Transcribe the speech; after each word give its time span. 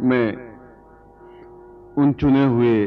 मैं 0.00 0.26
उन 1.96 2.12
चुने 2.12 2.44
हुए 2.44 2.86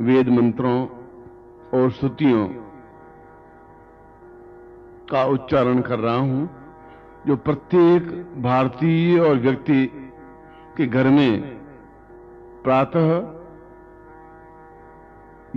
वेद 0.00 0.28
मंत्रों 0.28 0.86
और 1.74 1.90
स्तुतियों 1.90 2.46
का 5.10 5.24
उच्चारण 5.24 5.80
कर 5.80 5.98
रहा 5.98 6.16
हूँ, 6.16 6.48
जो 7.26 7.36
प्रत्येक 7.36 8.02
भारतीय 8.42 9.20
और 9.20 9.38
व्यक्ति 9.38 9.86
के 10.76 10.86
घर 10.86 11.08
में 11.08 11.40
प्रातः 12.62 13.08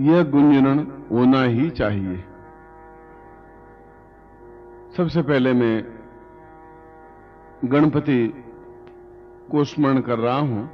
यह 0.00 0.22
गुंजन 0.22 0.86
होना 1.12 1.42
ही 1.42 1.70
चाहिए। 1.70 2.16
सबसे 4.96 5.22
पहले 5.22 5.52
मैं 5.52 5.84
गणपति 7.64 8.45
को 9.50 9.64
स्मरण 9.64 10.00
कर 10.00 10.18
रहा 10.18 10.38
हूँ, 10.38 10.70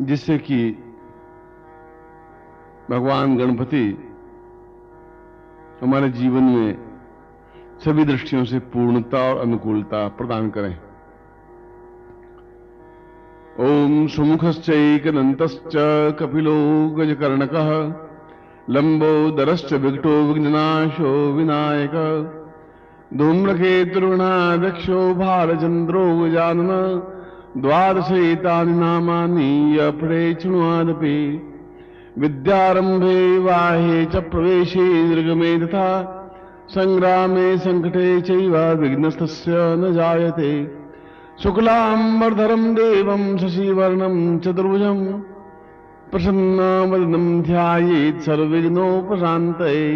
जिससे 0.00 0.38
कि 0.38 0.70
भगवान 2.90 3.36
गणपति 3.36 3.84
हमारे 5.82 6.08
जीवन 6.08 6.42
में 6.42 6.78
सभी 7.84 8.04
दृष्टियों 8.04 8.44
से 8.44 8.58
पूर्णता 8.58 9.18
और 9.18 9.38
अनुकूलता 9.38 10.08
प्रदान 10.08 10.50
करें। 10.50 10.78
ओम 13.60 14.06
सुमुखश्चैकदन्तश्च 14.06 15.72
कपिलो 16.20 16.54
गजकर्णकः, 16.90 17.70
लम्बोदरश्च 18.70 19.72
विकटो 19.72 20.22
विघ्ननाशो 20.22 21.32
विनायक। 21.32 22.43
धूम्रकेतुर्गणाध्यक्षो 23.18 25.00
भालचन्द्रो 25.14 26.04
गजानन 26.20 26.70
द्वादशैतानि 27.62 28.72
नामानि 28.78 29.50
यपरे 29.78 30.22
शृण्वादपि 30.42 31.18
विद्यारम्भे 32.18 33.18
वाहे 33.38 34.04
च 34.04 34.22
प्रवेशे 34.32 34.86
निर्गमे 35.08 35.52
तथा 35.58 35.86
सङ्ग्रामे 36.74 37.46
सङ्कटे 37.58 38.08
चैव 38.20 38.56
विघ्नस्तस्य 38.80 39.52
न 39.78 39.92
जायते। 39.94 40.50
शुक्लाम्बरधरम् 41.42 42.74
देवम् 42.74 43.38
शशिवर्णम् 43.38 44.38
चतुर्भुजम् 44.40 45.06
प्रसन्नवदनम् 46.10 47.42
ध्यायेत् 47.42 48.22
सर्वविघ्नोपशान्तये। 48.26 49.88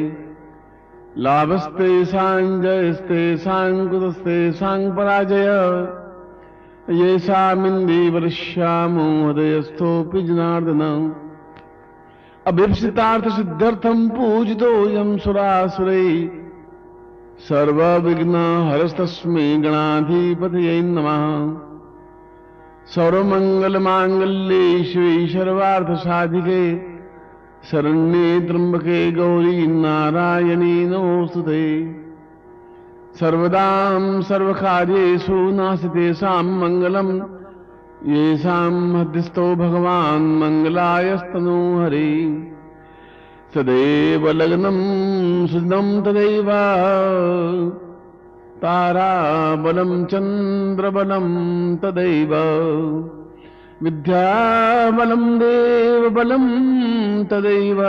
लाभस्ते 1.20 2.04
साञ्जयस्ते 2.04 3.36
साङ्कुतस्ते 3.36 4.52
साङ्पराजय 4.52 5.88
येषामिन्दे 6.90 8.10
वर्ष्यामो 8.10 9.26
हृदयस्थोऽपि 9.26 10.22
जनार्दन 10.22 11.12
अभीप्सितार्थसिद्ध्यर्थम् 12.46 14.10
पूजितोऽयम् 14.10 15.18
सुरासुरै। 15.18 16.30
सर्वविघ्नहरस्तस्मै 17.48 19.58
गणाधिपतये 19.58 20.82
नमः। 20.82 21.56
सर्वमङ्गलमाङ्गल्ये 22.86 24.84
शिवे 24.84 25.26
सर्वार्थसाधिके। 25.26 26.87
शरण्ये 27.64 28.40
त्र्यम्बके 28.40 29.12
गौरी 29.12 29.66
नारायणी 29.66 30.86
नमोऽस्तु 30.86 31.42
ते। 31.42 31.92
सर्वदां 33.20 34.22
सर्वकार्येषु 34.22 35.34
नास्ति 35.34 35.88
तेषां 35.88 36.44
मङ्गलम्। 36.44 37.20
येषां 38.06 38.98
हृदिस्थो 38.98 39.56
भगवान् 39.56 40.40
मङ्गलायस्तनो 40.40 41.84
हरे 41.84 42.42
सदैव 43.54 44.30
लग्नं 44.30 44.78
सुदं 45.46 46.02
तदैव। 46.02 46.50
ताराबलं 48.62 50.04
चन्द्रबलं 50.04 51.26
तदैव। 51.76 52.32
विद्याबलं 53.82 55.38
देवबलं 55.38 56.44
तदैव। 57.24 57.82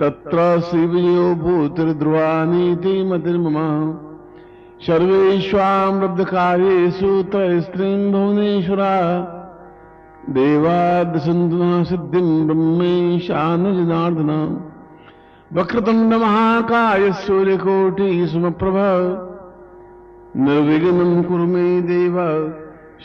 तत्र 0.00 0.60
शिवयो 0.60 1.34
भूतिर्ध्रुवानीति 1.34 3.04
मतिर्मम 3.04 3.94
सर्वेष्वामृद्धकार्येषु 4.86 7.22
त्रयस्त्रीं 7.22 8.12
भुवनेश्वरा 8.12 9.36
దేవాదిసంతునా 10.30 11.84
సిద్ధిం 11.84 12.46
బ్రహ్మైశానజనార్దన. 12.46 14.32
వక్రతుండ 15.52 16.14
మహాకాయ 16.14 17.12
సూర్యకోటి 17.12 18.28
సుమప్రభ 18.28 18.76
నిర్విఘ్నం 20.36 21.22
కురు 21.22 21.46
మే 21.54 21.80
దేవ 21.80 22.16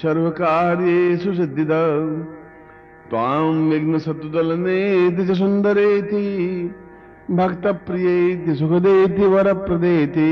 సర్వకార్యేషు 0.03 1.31
సిద్ధిద. 1.35 1.73
తాం 3.11 3.69
విఘ్నసత్తుదలనేతి 3.69 5.23
చ 5.23 5.33
సుందరేతి 5.33 6.25
భక్త 7.29 7.69
ప్రియేతి 7.69 8.55
సుఖదేతి 8.55 9.25
వరప్రదేతి. 9.25 10.31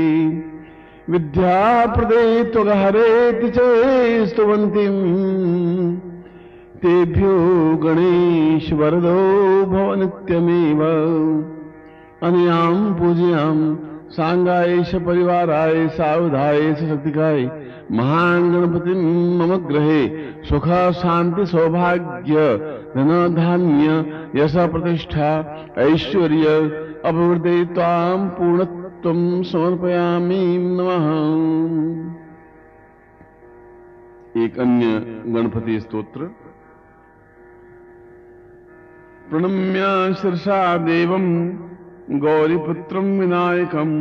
విద్యాప్రదే 1.08 2.42
త్వగహరేతి 2.42 3.46
చేస్తువంతిం 3.46 4.94
तेभ्यो 6.84 7.36
गणेश 7.76 8.72
वरदो 8.72 9.66
भव 9.66 9.94
नित्यमेव 9.94 10.82
अनयां 12.22 12.94
पूजयां 12.94 13.76
साङ्गायेश 14.10 14.94
परिवाराय, 14.94 15.88
सावधाय 15.88 16.74
शक्तिकाय, 16.74 17.44
महान् 17.92 18.52
गणपतिं 18.52 19.38
मम 19.38 19.56
गृहे, 19.56 20.08
सुख, 20.44 20.68
शान्ति, 20.92 21.46
सौभाग्य 21.46 22.56
धन 22.96 23.34
धान्य 23.34 24.14
यश, 24.42 24.56
प्रतिष्ठा, 24.56 25.56
ऐश्वर्य, 25.78 26.46
अभिवृद्धि 27.04 27.64
त्वां 27.74 28.28
पूर्णत्वं 28.28 29.42
समर्पयामि 29.42 30.58
नमः। 30.60 31.34
एक 34.44 34.58
अन्य 34.58 34.86
गणपति 35.32 35.80
स्तोत्र। 35.80 36.43
प्रणम्य 39.34 39.86
शीर्षा 40.18 40.56
देवम् 40.78 41.30
गौरीपुत्रम् 42.24 43.18
विनायकम् 43.20 43.94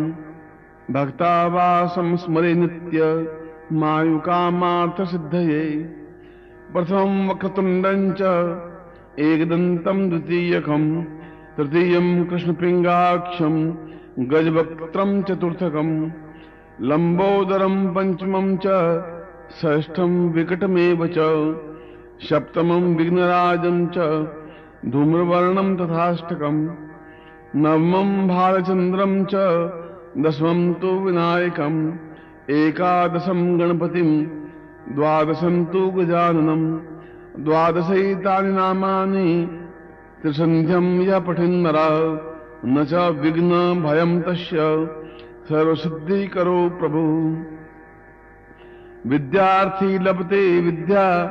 भक्तावासं 0.93 2.15
स्मरे 2.23 2.53
नित्य 2.53 3.05
मायुकामार्थसिद्धये। 3.79 5.63
प्रथमं 6.73 7.15
वक्रतुण्डम् 7.29 8.05
च 8.19 8.33
एकदन्तम् 9.29 10.09
द्वितीयकम् 10.09 10.85
तृतीयम् 11.57 12.11
कृष्णपिङ्गाक्षम् 12.29 13.59
गजवक्त्रम् 14.33 15.23
चतुर्थकम् 15.29 15.95
लम्बोदरम् 16.91 17.81
पञ्चमम् 17.95 18.57
च 18.65 18.77
षष्ठम् 19.61 20.21
विकटमेव 20.37 21.05
च 21.17 21.27
सप्तमम् 22.29 22.95
विघ्नराजम् 22.97 23.87
च 23.97 24.41
धूम्रवर्णम् 24.85 25.77
तथाष्टकम् 25.77 26.69
नवमम् 27.55 28.27
भालचन्द्रम् 28.27 29.25
च 29.25 29.35
दशमम् 30.17 30.73
तु 30.73 30.87
विनायकम् 30.87 31.91
एकादशम् 32.49 33.59
गणपतिम् 33.59 34.25
द्वादशम् 34.95 35.65
तु 35.65 35.91
गजाननम् 35.91 36.79
द्वादशैतानि 37.43 38.51
नामानि 38.51 39.59
त्रिसन्ध्यम् 40.21 41.01
यः 41.01 41.19
पठिन्नर, 41.19 41.77
न 42.65 42.85
च 42.85 42.93
विघ्न 42.93 43.51
भयम् 43.83 44.21
तस्य 44.21 44.57
सर्वसिद्धिकरो 45.49 46.69
प्रभु। 46.69 47.01
विद्यार्थी 49.09 49.99
लभते 49.99 50.61
विद्या, 50.61 51.25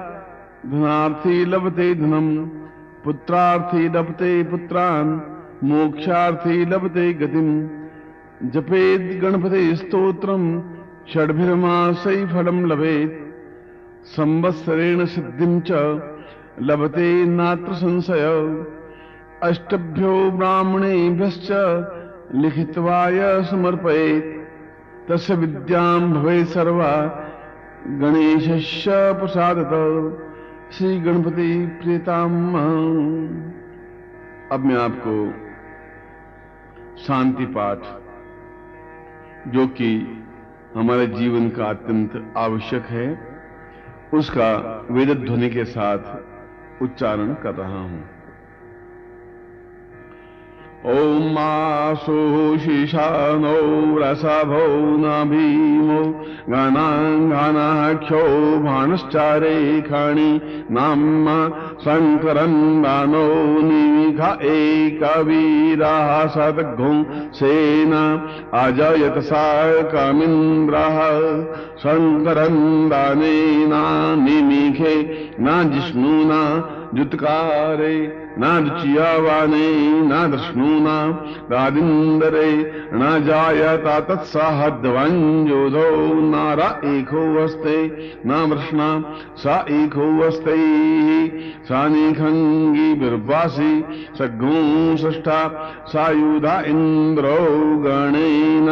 धनार्थी 0.67 1.45
लभते 1.45 1.95
धनम् 1.95 2.62
पुत्रार्थी 3.05 3.89
लभते 3.89 4.43
पुत्रान्, 4.43 5.21
मोक्षार्थी 5.65 6.65
लभते 6.65 7.13
गतिम्। 7.13 7.69
जपेत् 8.51 9.23
गणपते 9.23 9.77
स्तोत्रम् 9.77 10.63
षड्भिर्मासै 11.15 12.27
फलम् 12.27 12.67
लभेत्। 12.67 13.33
संवत्सरेण 14.05 15.05
सिद्धिम् 15.05 15.61
च 15.61 15.73
लभते 16.63 17.25
नात्र 17.25 17.73
संशय। 17.73 18.65
अष्टभ्यो 19.43 20.31
ब्राह्मणेभ्यश्च 20.31 21.49
लिखित्वाय 22.35 23.43
समर्पयेत्। 23.43 24.43
तस्य 25.11 25.35
विद्यां 25.35 26.13
भवे 26.13 26.45
सर्वा, 26.45 27.21
गणेशस्य 27.87 28.91
प्रसादत। 29.13 29.73
श्री 30.73 31.01
गणपति 31.01 31.67
प्रीताम। 31.83 32.55
अब 34.53 34.61
मैं 34.65 34.77
आपको 34.77 35.15
शांति 37.03 37.47
पाठ, 37.47 37.79
जो 39.49 39.67
कि 39.67 39.89
हमारे 40.75 41.07
जीवन 41.07 41.49
का 41.51 41.65
अत्यंत 41.65 42.35
आवश्यक 42.37 42.87
है, 42.87 43.07
उसका 44.15 44.49
वेद 44.91 45.11
ध्वनि 45.11 45.51
के 45.51 45.65
साथ 45.65 46.83
उच्चारण 46.83 47.35
कर 47.35 47.55
रहा 47.55 47.81
हूँ। 47.81 48.05
ॐ 50.91 51.37
आशोषिषानौ 51.39 52.39
रसभौ 54.03 54.63
नाभीमौ 55.03 55.99
गणाङ्गानाख्यो 56.53 58.23
भाणश्चारेखाणि 58.65 60.31
नाम 60.77 61.29
शङ्करन् 61.85 62.57
दानो 62.85 63.29
निमिख 63.69 64.21
एकवीराः 64.55 66.11
सद्घो 66.37 66.91
सेन 67.41 67.95
अजयत 68.63 69.21
सा 69.29 69.45
कमिन्द्रः 69.95 70.99
दानेना 72.95 73.85
निमिखे 74.25 74.97
न 75.41 75.63
जिष्णुना 75.75 76.43
जुत्कारे 76.95 77.95
नादुचियावाने 78.39 79.69
नादृष्णूना 80.09 80.97
दादिन्दरे 81.51 82.51
न 82.95 83.25
जायता 83.27 83.99
तत्साहद्वञ्जोधो 84.01 85.89
नारा 86.31 86.69
एको 86.85 87.25
वस्ते, 87.35 87.77
न 88.27 88.43
वृष्णा 88.51 88.89
सा 89.37 89.57
एको 89.71 90.07
वस्ते, 90.19 90.57
सा 91.65 91.89
निखङ्गी 91.89 92.95
बिर्वासि 92.95 93.73
सग्गो 94.19 94.97
षष्ठा 94.97 95.41
सायुधा 95.87 96.61
इन्द्रो 96.61 97.39
गणेन 97.85 98.69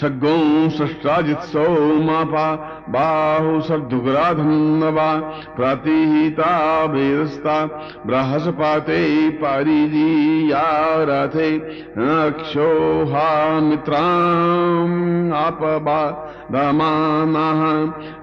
सग्गौ 0.00 0.36
सृष्टाजित्सौ 0.70 1.68
मापा 2.02 2.46
बाहु 2.92 3.60
सर्दुग्राधन्नवा 3.60 5.10
प्रतिहिता 5.56 6.50
भेदस्ता 6.86 7.54
बृहस्पाते 8.06 9.00
पारिजीया 9.42 10.64
रथे 11.08 11.50
नक्षोहा 11.98 13.28
मित्राम् 13.60 15.32
आपबा, 15.32 16.00
दमानाः 16.52 17.62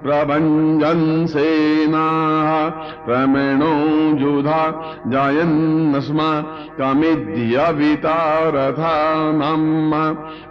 प्रभञ्जन् 0.04 1.26
सेनाः 1.26 2.70
प्रमेणो 3.06 3.72
जुधा, 4.18 4.62
जायन्नस्मा 5.06 6.30
कामेद्यविता 6.78 8.16
रथा 8.54 8.94
नाम 9.32 9.90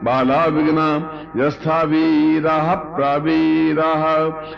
बाला 0.04 0.46
विघ्ना 0.46 0.90
यस्था 1.38 1.82
वीरः 1.84 2.74
प्रवीरः 2.76 4.01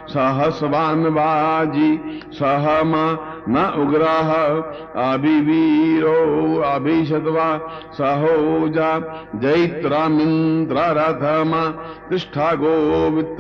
सहस्वान्वाजी 0.10 2.22
सहम 2.34 3.18
न 3.50 3.74
उग्रः 3.78 5.14
अभिवीरो, 5.14 6.62
अभिषद्वा, 6.62 7.60
सहोजा, 7.94 9.02
जैत्रामिन्द्ररथमा 9.36 11.74
तिष्ठा 12.10 12.56
गोवित्त 12.56 13.38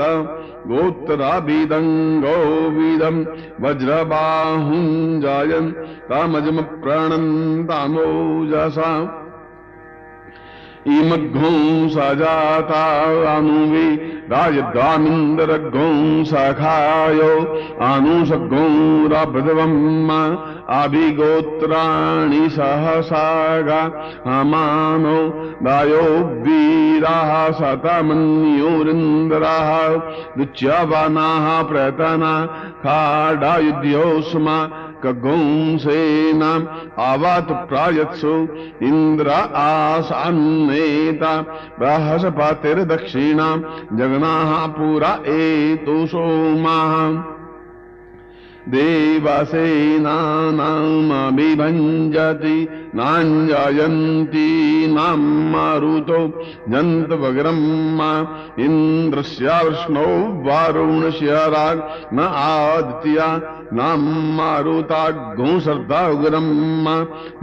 गोत्तराभिदङ्गोविदम् 0.67 3.25
वज्रबाहुञ्जायन् 3.61 5.73
तामजम 6.09 6.61
प्रणन्तामोजसा 6.61 9.03
इमघ्गौ 9.03 9.22
सजाता 11.95 12.83
अनुवि 13.35 13.87
राजदामिन्दरघ्गौ 14.31 15.89
सखायो 16.31 17.33
अनुसघ्गौ 17.87 18.65
रभृद्वम् 19.13 20.11
अभिगोत्राणि 20.79 22.43
सहसागा 22.49 23.81
अमानो 24.39 25.17
दायो 25.65 26.05
वीराः 26.45 27.31
शतमन्योरिन्द्राः 27.59 28.89
दुच्यवनाः 30.37 31.47
प्रतना 31.71 32.33
खाडायुध्योस्मा 32.85 34.57
कगुंसेनाम् 35.03 36.67
अवत 37.09 37.51
प्रायत्सु 37.69 38.33
इन्द्र 38.89 39.29
आसान्नेता 39.65 41.33
बृहस्पतिर्दक्षिणाम् 41.79 43.63
जगनाः 43.99 44.51
पुरा 44.77 45.13
एतु 45.37 45.95
सोमाः 46.13 46.93
देवसेनानामभिभञ्जति 51.23 52.57
नाञ्जयन्ती 52.97 54.45
नाम् 54.93 55.25
मारुतो 55.53 56.19
जन्तवग्रह्म 56.73 57.99
इन्द्रस्य 58.65 59.57
विष्णो 59.67 60.05
वारुणस्य 60.47 61.41
राग 61.55 61.77
न 62.13 62.27
आदित्या 62.45 63.27
नाम् 63.77 64.07
श्रद्धाग्रह्म 65.65 66.85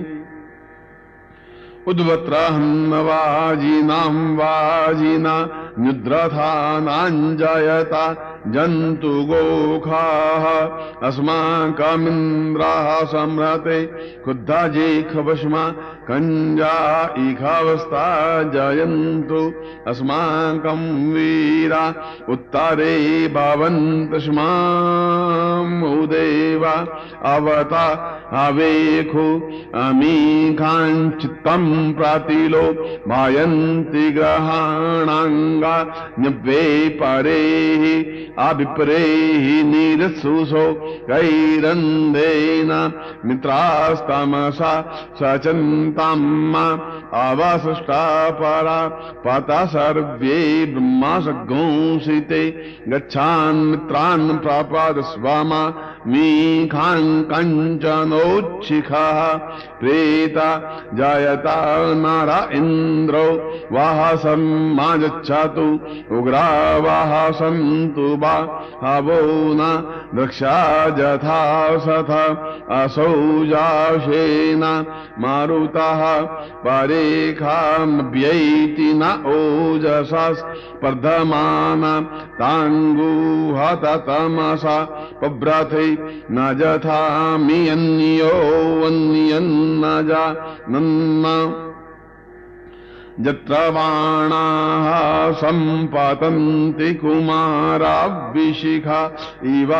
उद्वत्राहन्नवाजिनाम् 1.90 4.22
वाजिना 4.38 5.34
निद्रथानाञ्जयता 5.84 8.02
जन्तु 8.54 9.12
गोखाः 9.30 10.44
अस्माकमिन्द्राः 11.08 12.88
सम्रते 13.12 13.80
क्रुद्धा 14.24 14.66
जेखवश्मा 14.76 15.64
कञ्जा 16.10 17.14
इखावस्था 17.18 18.06
जयन्तु। 18.54 19.52
अस्माकम् 19.86 21.14
वीरा 21.14 21.94
उत्तरे 22.28 23.28
भवन्तु 23.28 24.20
स्मामुदेवा 24.20 26.74
अवता 27.34 27.86
अवेखु 28.46 29.40
अमीखाञ्चित्तम् 29.78 31.94
प्रातिलो 31.94 32.62
भायन्ति 33.08 34.10
न्यव्ये 36.20 36.88
परेः 37.02 38.48
अभिप्रेः 38.48 39.64
नीरसुसो 39.64 40.72
कैरन्देन 41.10 42.92
मित्रास्तमसा 43.26 44.72
सचन्ताम् 45.14 45.97
अवसृष्टा 47.22 48.30
परा 48.30 48.80
पत 49.26 49.50
सर्वे 49.68 50.38
ब्रह्मा 50.66 51.20
सघोषिते 51.20 52.42
गच्छान् 52.88 53.64
मित्रान् 53.64 54.38
प्रापाद 54.38 55.00
स्वामा 55.00 55.62
मीखां 56.10 57.00
कञ्चनोच्छिखः 57.30 59.18
प्रेता 59.80 60.48
जायता 60.98 61.56
नर 62.02 62.30
इन्द्रो 62.56 63.24
वाहसं 63.76 64.44
मा 64.76 64.88
गच्छतु 65.02 65.66
उग्रा 66.18 66.46
वाहसन्तु 66.86 68.06
वा 68.22 68.34
हवो 68.84 69.18
न 69.60 69.68
दक्षा 70.18 70.56
यथा 70.98 71.40
सथ 71.86 72.10
असौ 72.78 73.10
जाशेन 73.50 74.64
मारुतः 75.24 76.00
परेखामभ्यैति 76.64 77.68
न 79.02 79.12
ओजसा 79.34 80.24
स्पर्धमान 80.40 81.84
ताङ्गुहत 82.40 83.84
न 86.30 86.56
यथा 86.60 87.00
मियन्योऽन्यन्न 87.36 89.82
जानन्न 90.08 91.24
यत्र 93.26 93.54
बाणाः 93.74 94.86
सम्पतन्ति 95.32 96.90
कुमाराभिशिखा 96.94 99.00
इव 99.52 99.72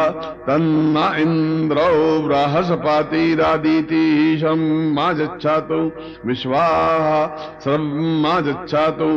तन्न 0.46 0.96
इन्द्रो 1.20 1.88
बृहस्पतिरदितिशं 2.26 4.60
मा 4.94 5.06
गच्छतु 5.12 5.80
विश्वाः 6.26 7.08
सर्वमा 7.64 8.34
गच्छतु 8.40 9.10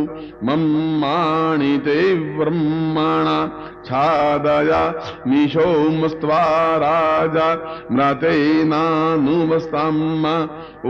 मम्माणि 0.46 1.78
ते 1.78 2.00
ब्रह्मणा। 2.38 3.38
छादया 3.86 4.82
मिशोमस्त्वा 5.28 6.42
राजा 6.78 7.48
म्रतेनानुमस्तम् 7.92 10.00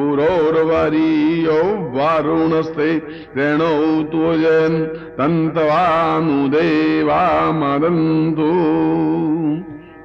उरोर्वरीयो 0.01 1.61
वारुणस्ते 1.95 2.91
ऋणौ 3.37 3.77
तुजन् 4.11 4.77
तन्तवानुदेवा 5.17 7.23
मदन्तु। 7.51 8.51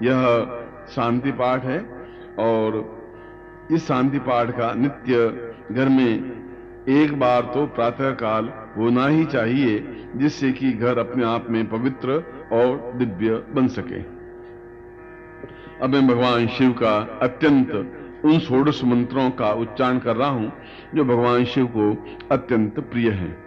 यह 0.02 0.22
शांति 0.94 1.32
पाठ 1.32 1.64
है, 1.64 1.78
और 2.38 2.84
इस 3.72 3.86
शांति 3.88 4.18
पाठ 4.18 4.50
का 4.50 4.72
नित्य 4.74 5.28
घर 5.72 5.88
में 5.88 6.32
एक 6.88 7.18
बार 7.20 7.42
तो 7.54 7.66
प्रातः 7.66 8.10
काल 8.14 8.48
होना 8.76 9.06
ही 9.06 9.24
चाहिए, 9.24 9.84
जिससे 10.16 10.52
कि 10.52 10.72
घर 10.72 10.98
अपने 10.98 11.24
आप 11.24 11.46
में 11.50 11.68
पवित्र 11.68 12.22
और 12.52 12.92
दिव्य 12.96 13.42
बन 13.54 13.68
सके। 13.68 14.00
अब 15.84 15.90
मैं 15.90 16.06
भगवान 16.06 16.46
शिव 16.46 16.72
का 16.72 17.18
अत्यंत 17.22 17.70
उन 18.24 18.38
षोडश 18.38 18.84
मंत्रों 18.84 19.30
का 19.30 19.52
उच्चारण 19.52 19.98
कर 19.98 20.16
रहा 20.16 20.28
हूँ, 20.28 20.52
जो 20.94 21.04
भगवान 21.04 21.44
शिव 21.44 21.66
को 21.66 21.90
अत्यंत 22.30 22.80
प्रिय 22.80 23.10
है। 23.10 23.46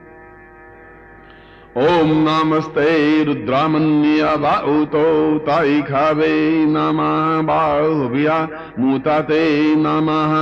ओम 1.77 2.09
नमस्ते 2.11 3.23
रुद्रामन्य 3.23 4.35
बाउतो 4.37 5.03
ताई 5.39 5.81
खावे 5.81 6.65
नमः 6.65 7.41
बाहुभिया 7.41 8.37
मुताते 8.79 9.75
नमः। 9.75 10.33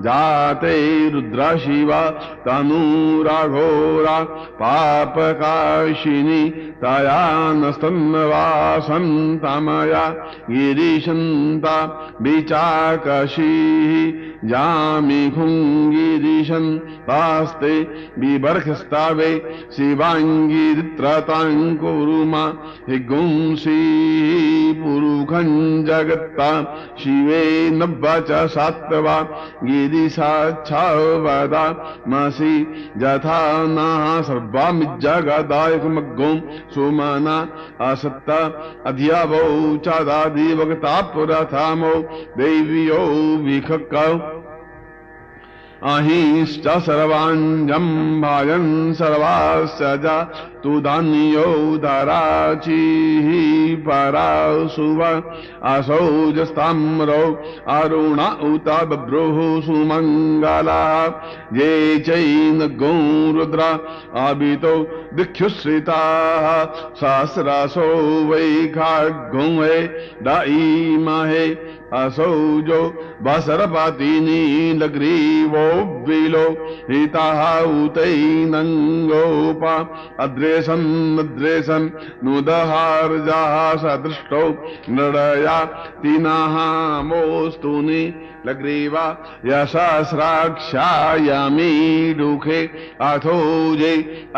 जाते 0.00 0.74
रुद्रा 1.10 1.56
शिवा 1.56 2.10
तनूराघोरा 2.46 4.18
पापकाशिनी 4.60 6.50
तया 6.50 6.73
नस्तन्वासन्तमया 7.62 10.04
गिरिशन्ता 10.50 11.76
विचाकशीः 12.22 13.92
जामि 14.48 15.20
खुङ्गिरिशन् 15.34 16.66
तास्ते 17.08 17.74
बिबर्खस्तावे 18.20 19.30
शिवाङ्गिरित्रताङ्कुरुमा 19.76 22.42
हिगुंसी 22.88 23.76
पुरुखं 24.82 25.48
जगत्ता 25.86 26.50
शिवे 27.02 27.40
नव्व 27.78 28.04
च 28.28 28.30
सात्वा 28.56 29.16
गिरिसाच्छावदा 29.64 31.64
मसि 32.12 32.54
यथा 33.04 33.40
नाः 33.76 34.04
सर्वामिज्जगदायकमग्गौ 34.28 36.32
सुमना 36.74 37.38
असत्त 37.90 38.30
अधियावौ 38.86 39.76
चादादिवक्ता 39.76 41.00
पुरथामौ 41.14 41.94
देव्यो 42.38 43.02
विखक्कौ। 43.44 44.12
अहिश्च 45.90 46.66
सर्वाञ्जम् 46.86 47.90
भाजन 48.22 48.66
सर्वास्य 48.92 49.96
च 50.64 50.66
तु 50.66 50.80
धान्यो 50.80 51.76
दराचिः 51.76 53.26
परासुव 53.86 55.00
असौ 55.70 56.06
जस्ताम्रौ 56.36 57.24
अरुण 57.74 58.20
उत 58.48 58.68
बभ्रुः 58.90 59.38
सुमङ्गला। 59.66 60.84
ये 61.58 61.98
चैन 62.06 62.66
गौरुद्रा 62.80 63.68
आबितो 64.24 64.74
दिक्षुश्रिताः 65.16 66.46
सहस्रासो 67.00 67.88
वै 68.30 68.48
खाग्गौवे 68.74 69.78
दईमहे 70.28 71.46
असौ 71.94 72.34
जो 72.66 72.80
बसरपतिनी 73.22 74.72
लग्रीवो 74.78 75.66
विलो 76.06 76.46
हिताः 76.90 77.42
उतैनङ्गोपा 77.84 79.76
द्रेशन् 80.54 81.34
द्रेशन् 81.36 81.86
नुदहार्जाः 82.24 83.54
सदृष्टौ 83.82 84.42
नृडया 84.94 85.58
तीनाहामोऽस्तुनि 86.02 88.02
लग्रीवा 88.46 89.04
यशस्राक्षायमीडुखे 89.50 91.40
साक्षायामी 91.50 91.70
दुखे 92.18 92.60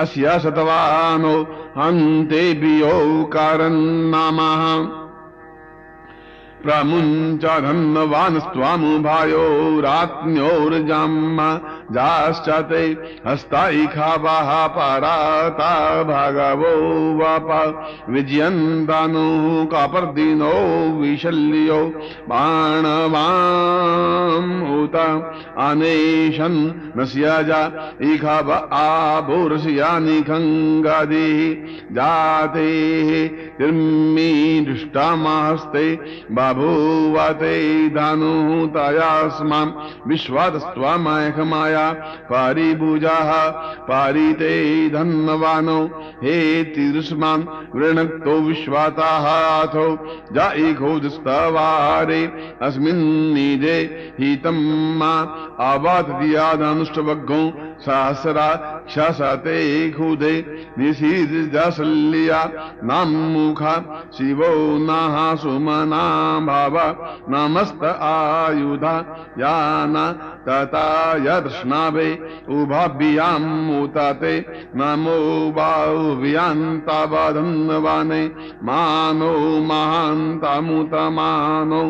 अस्य 0.03 0.27
शतवानो 0.43 1.35
हन्तेऽभिौ 1.79 3.01
कारन्नामा 3.37 4.51
प्रमुञ्च 6.65 7.45
धन्मवान् 7.67 8.39
जाश्च 11.93 12.49
ते 12.49 12.97
हस्ताइखावाः 13.27 14.67
पराता 14.67 16.03
भगवो 16.03 17.19
वप। 17.19 17.89
विजयन्तानुः 18.11 19.65
कापर्दिनो 19.65 21.01
विशल्यो 21.01 21.93
बाणवाम् 22.29 24.83
उत। 24.83 24.97
अनेशन् 25.59 26.99
नस्यजा 26.99 27.93
इखाव 28.03 28.69
आभूर्षयानि 28.73 30.21
खङ्गादिः 30.21 31.95
जातेः 31.95 33.29
तिर्मी 33.59 34.61
दृष्टामास्ते 34.61 35.99
बभूवते 36.33 37.89
धनुः 37.89 38.67
तयास्माम् 38.67 39.73
विश्वातस्त्वमयखमाया 40.09 41.76
पारिभुजाः 42.31 43.33
पारिते 43.89 44.89
धन्वानो 44.89 45.79
हे 46.23 46.65
तिरुष्मान् 46.65 47.45
वृणक्तो 47.77 48.41
विश्वाताः 48.41 49.27
अथो 49.63 49.87
जाइघोदस्तवारे 50.33 52.25
अस्मिन् 52.63 53.35
निजे 53.35 53.83
आवात 54.21 54.99
मा। 54.99 55.13
आवातदियादनुष्टवग्गौ 55.61 57.43
सहस्रा 57.85 58.49
क्षसते 58.89 59.57
निषीदशल्या 60.79 62.41
नामुखा 62.89 63.75
शिवो 64.17 64.51
नः 64.87 65.17
सुमना 65.43 66.01
भाव 66.47 66.77
नमस्त 67.35 67.83
आयुधा 67.85 68.95
याना 69.41 70.05
तथा 70.49 70.87
यदृष्णावे 71.27 72.09
उभाभ्यामुतते 72.57 74.35
नमो 74.81 75.19
बाहुभ्यान्तावधन्वाने 75.57 78.23
मानो 78.69 79.33
महान्तामुतमानो 79.71 81.83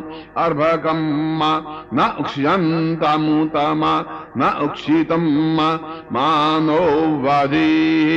अर्भकम् 0.44 1.04
मा 1.38 1.52
न 1.94 1.96
उक्ष्यन्तामुतमा 2.20 3.92
न 4.38 4.48
उक्षितम् 4.64 5.28
मानौ 6.14 6.80
वारीः 7.24 8.10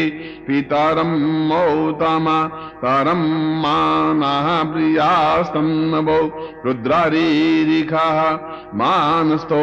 पितरम् 0.47 1.15
मौतम 1.49 2.25
तरम् 2.29 2.79
तारम् 2.83 3.27
मानः 3.63 4.47
प्रियास्तम् 4.71 5.71
नभौ 5.93 6.19
रुद्रारीरिखाः 6.65 8.19
मानस्थो 8.81 9.61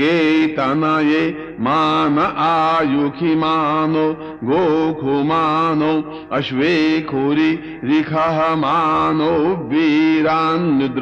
केतनये 0.00 1.54
मान 1.60 2.18
आयुखि 2.18 3.34
मानो 3.34 4.12
गोखुमानो 4.44 5.92
अश्वे 6.32 7.00
खुरि 7.02 7.80
रिखः 7.84 8.54
मानो 8.54 9.32
वीरान्निद्रभामिनो 9.68 10.98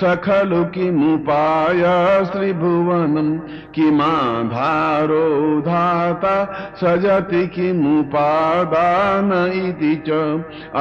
स 0.00 0.10
खलु 0.24 0.62
किमुपाय 0.74 1.82
श्रीभुवनम् 2.26 3.32
किमाधारो 3.74 5.26
धाता 5.66 6.34
सजति 6.82 7.42
किमुपादान 7.54 9.30
इति 9.62 9.94
च 10.08 10.10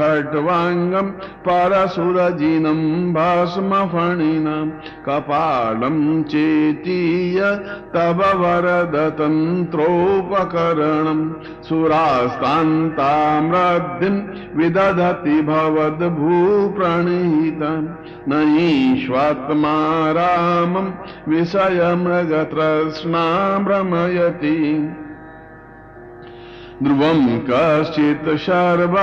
खट्वाङ्गम् 0.00 1.14
परसु 1.48 2.08
सुरजिनम् 2.14 3.14
भस्मफणिनम् 3.14 4.70
कपालम् 5.06 6.02
चेतीय 6.30 7.38
तव 7.94 8.20
वरदतन्त्रोपकरणम् 8.40 9.62
सुरास्तान्तामृद्धिम् 11.68 12.48
विदधति 14.58 15.36
भवद्भूप्रणीतम् 15.50 16.18
न 18.30 18.32
ईश्वात्मा 18.64 19.76
रामम् 20.18 20.94
विषयमृगतृष्णा 21.32 23.24
भ्रमयति 23.66 24.58
ध्रुवं 26.82 27.20
कश्चित् 27.48 28.28
सर्व 28.44 28.94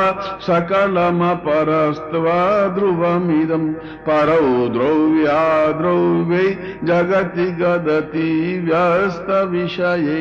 सकलमपरस्त्वा 0.45 2.39
ध्रुवमिदं 2.77 3.67
परौ 4.07 4.47
द्रव्या 4.73 5.43
द्रव्ये 5.79 6.49
जगति 6.89 7.45
गदति 7.61 8.31
व्यस्तविषये 8.65 10.19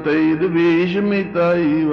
इव 1.69 1.93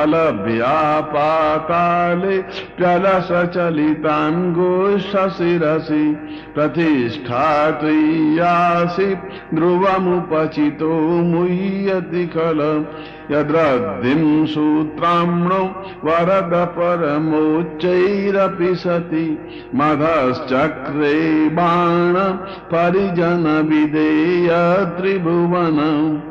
अलभ्या 0.02 0.76
पाताले 1.14 2.36
प्यलसचलितान् 2.78 4.40
गोष्ठशिरसि 4.58 6.04
प्रतिष्ठा 6.54 7.46
त्वय्यासि 7.80 9.10
ध्रुवमुपचितो 9.54 10.92
मुह्यति 11.32 12.24
खल 12.34 12.60
यद्रद्धिं 13.30 14.46
सूत्राम्णो 14.46 15.74
वरद 16.04 16.50
परमोच्चैरपि 16.54 18.74
सति। 18.74 19.38
मधश्चक्रे 19.74 21.48
बाण 21.48 22.36
परिजनविधेय 22.74 24.48
त्रिभुवन 25.00 26.22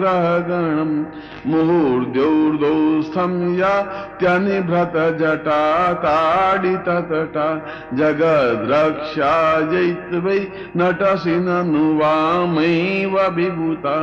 ग्रहगणम् 0.00 1.04
मुहूर्द्योर्दोस्थं 1.46 3.54
यात्यनिभृत 3.54 4.92
जटा 5.20 5.92
ताडिततटा। 5.92 7.66
जगद्रक्षायैत्वै 7.94 10.48
नटसि 10.76 11.30
ननु 11.30 11.98
वामैव 11.98 13.36
विभूता। 13.36 13.96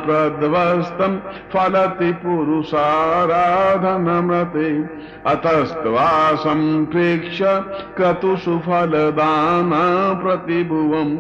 प्रध्वस्तम् 0.07 1.19
फलति 1.53 2.13
पुरुषाराधनमृते। 2.13 4.85
अतस्त्वा 5.27 6.35
सम्प्रेक्ष्य 6.35 7.65
क्रतुषु 7.97 8.59
फलदाना 8.59 10.23
प्रतिभुवम्। 10.23 11.19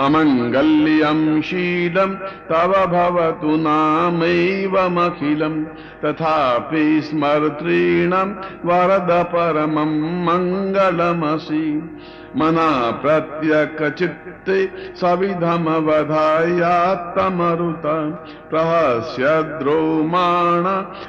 अमङ्गल्यम् 0.06 1.42
शीलम् 1.42 2.16
तव 2.52 2.74
भवतु 2.96 3.56
नामैवमखिलम् 3.68 5.64
तथापि 6.06 6.86
स्मर्तॄणाम् 7.04 8.36
वरद 8.66 9.12
परमम् 9.34 9.98
मङ्गलमसि 10.28 11.66
मना 12.40 12.70
प्रत्यक 13.02 13.76
प्रत्यकचित्ते 13.78 14.58
सविधमवधायात्तमरुत 15.02 17.86
प्रहस्य 18.52 19.26
द्रोमाण 19.60 20.66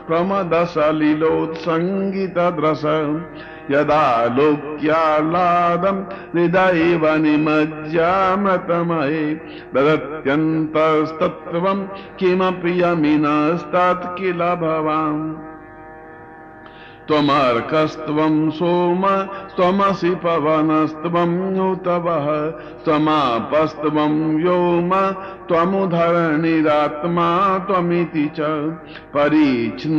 प्रमद 0.09 0.53
प्रमदसलिलोत्सङ्गितद्रस 0.53 2.85
यदा 3.71 4.05
लोक्याह्लादम् 4.37 6.03
हृदयैव 6.35 7.05
निमज्जामृतमये 7.25 9.25
ददत्यन्तस्तत्त्वम् 9.75 11.83
किमपि 12.19 12.73
यमिनस्तत् 12.83 14.07
किल 14.19 14.43
भवान् 14.63 15.21
त्वमर्कस्त्वम् 17.09 18.39
सोम 18.59 19.03
त्वमसि 19.57 20.13
पवनस्त्वम् 20.25 21.37
नुतवः 21.57 22.27
त्वमापस्त्वम् 22.85 24.19
व्योम 24.37 24.91
त्वमुधरणिरात्मा 25.49 27.29
त्वमिति 27.69 28.27
च 28.39 28.41
परिच्छिन्नामेवम् 29.15 29.97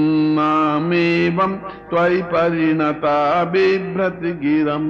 त्वयि 1.90 2.20
परिणता 2.34 3.18
बिभ्रति 3.54 4.32
गिरम् 4.44 4.90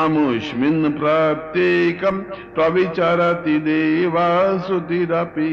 अमुष्मिन् 0.05 0.93
प्रत्येकम् 0.99 2.21
प्रविचरति 2.55 3.57
देवाश्रुतिरपि 3.69 5.53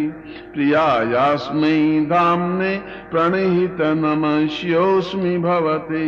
प्रियायास्मै 0.54 1.78
धाम्ने 2.10 2.74
प्रणिहित 3.12 3.80
नमस्योऽस्मि 4.04 5.36
भवते 5.48 6.06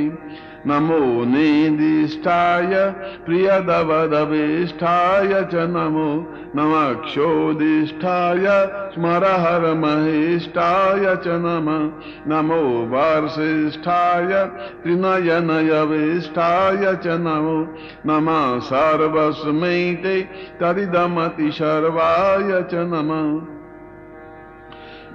नमो 0.67 1.25
नेदिष्ठाय, 1.25 2.93
प्रियदवदवेष्ठाय 3.25 5.27
च 5.27 5.49
नमो 5.53 6.33
नमक्षोदिष्ठाय, 6.55 8.69
स्मरहरमहेष्ठाय 8.93 11.15
च 11.15 11.23
नम। 11.27 11.91
नमो 12.33 12.89
वार्षिष्ठाय, 12.89 14.43
त्रिनयनयवेष्ठाय 14.83 16.95
च 16.95 17.07
नमो। 17.07 17.75
नमः 18.05 18.59
सर्वस्मै 18.59 19.99
ते 20.03 20.29
तदिदमतिशर्वाय 20.61 22.61
च 22.61 22.69
नमः। 22.73 23.54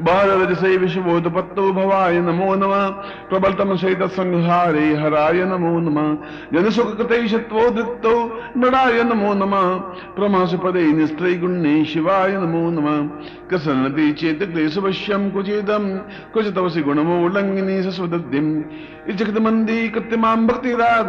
ബാലരജസൈ 0.00 0.36
ഭാരതരസൈവിശുബോധപത്തോഭവായ 0.36 2.20
നമോ 2.20 2.54
നമ. 2.54 3.02
പ്രബൽതമശൈതസംഹാരേ 3.30 4.94
ഹരായ 4.94 5.44
നമോ 5.44 5.80
നമ. 5.80 6.16
ജനസുഖകൃതൈഷത്വോദൃക്തോ 6.52 8.30
നടായ 8.56 9.02
നമോ 9.02 9.34
നമ. 9.34 9.82
പ്രമാസപദൈ 10.18 10.80
നിസ്ത്രൈഗുണ്യേ 10.80 11.84
ശിവായ 11.84 12.28
നമോ 12.28 12.70
നമ. 12.70 13.08
കസന്നതി 13.54 14.10
ചേത് 14.10 14.52
ക്ലേശവശ്യം 14.52 15.30
കുചേതം. 15.30 16.00
കുചിതവസി 16.36 16.80
ഗുണമോളങ്ങിനി 16.80 17.90
സസ്വദ്യം 17.90 18.64
ഇച്ഛിതമന്ദീ 19.06 19.88
കൃത്യമാം 19.88 20.46
ഭക്തിരാധ. 20.46 21.08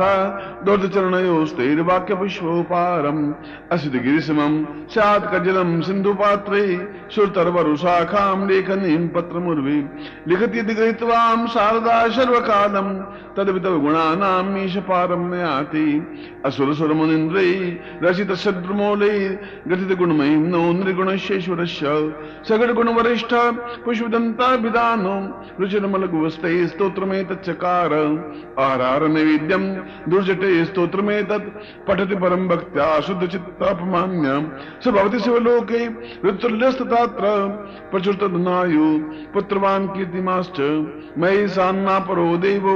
ദോർദ്ധചരണയോസ്തൈർവാക്യപുഷ്പോപാരം 0.64 3.36
അസിത് 3.72 3.92
ഗിരിശമം. 3.92 4.68
സ്യാത് 4.94 5.22
കജലം 5.22 5.82
സിന്ധുപാത്രേ 5.82 6.80
ശ്രുതർവരുശാഖാം 7.16 8.48
ലേഖന 8.48 8.81
जनीम 8.82 9.08
पत्र 9.16 9.40
मुर्वी 9.40 9.80
लिखती 10.28 10.62
गृहीत्वाम 10.70 11.46
शारदा 11.48 11.96
सर्वकालम 12.12 12.88
तदवित 13.38 13.66
गुणानाम 13.84 14.58
ईश 14.58 14.78
पारम्याति 14.88 15.86
असुर 16.46 16.74
सुर 16.74 16.94
मुनिन्द्रै 16.94 17.52
रचित 18.04 18.32
सद्रमूलै 18.44 19.18
गठित 19.70 19.92
गुणमयीं 19.98 20.38
नो 20.48 20.62
नृगुणश्येश्वरस्य 20.74 21.96
सगड 22.50 22.72
गुण 22.74 22.90
वरिष्ठ 22.96 23.34
पुष्पदन्ता 23.86 24.50
विदानो 24.64 25.16
रुचिरमल 25.60 26.06
गुवस्ते 26.14 26.56
स्तोत्रमेतच्चकार 26.68 27.94
आहार 28.60 29.08
नैवेद्यम 29.10 29.64
दुर्जटे 30.10 30.54
स्तोत्रमेतत् 30.66 31.50
पठति 31.88 32.16
परम 32.24 32.48
भक्त्या 32.48 32.90
शुद्ध 33.02 33.22
चित्तापमान्य 33.28 34.36
स 34.84 34.96
भवति 34.98 35.20
शिवलोके 35.20 35.86
ऋतुल्यस्तत्र 36.26 37.36
प्रचुरतनायु 38.72 39.32
पुत्रवान् 39.34 39.88
कीर्तिमाश्च 39.88 40.60
मयि 41.20 41.48
सान्ना 41.48 41.98
परो 42.08 42.38
देवो 42.38 42.76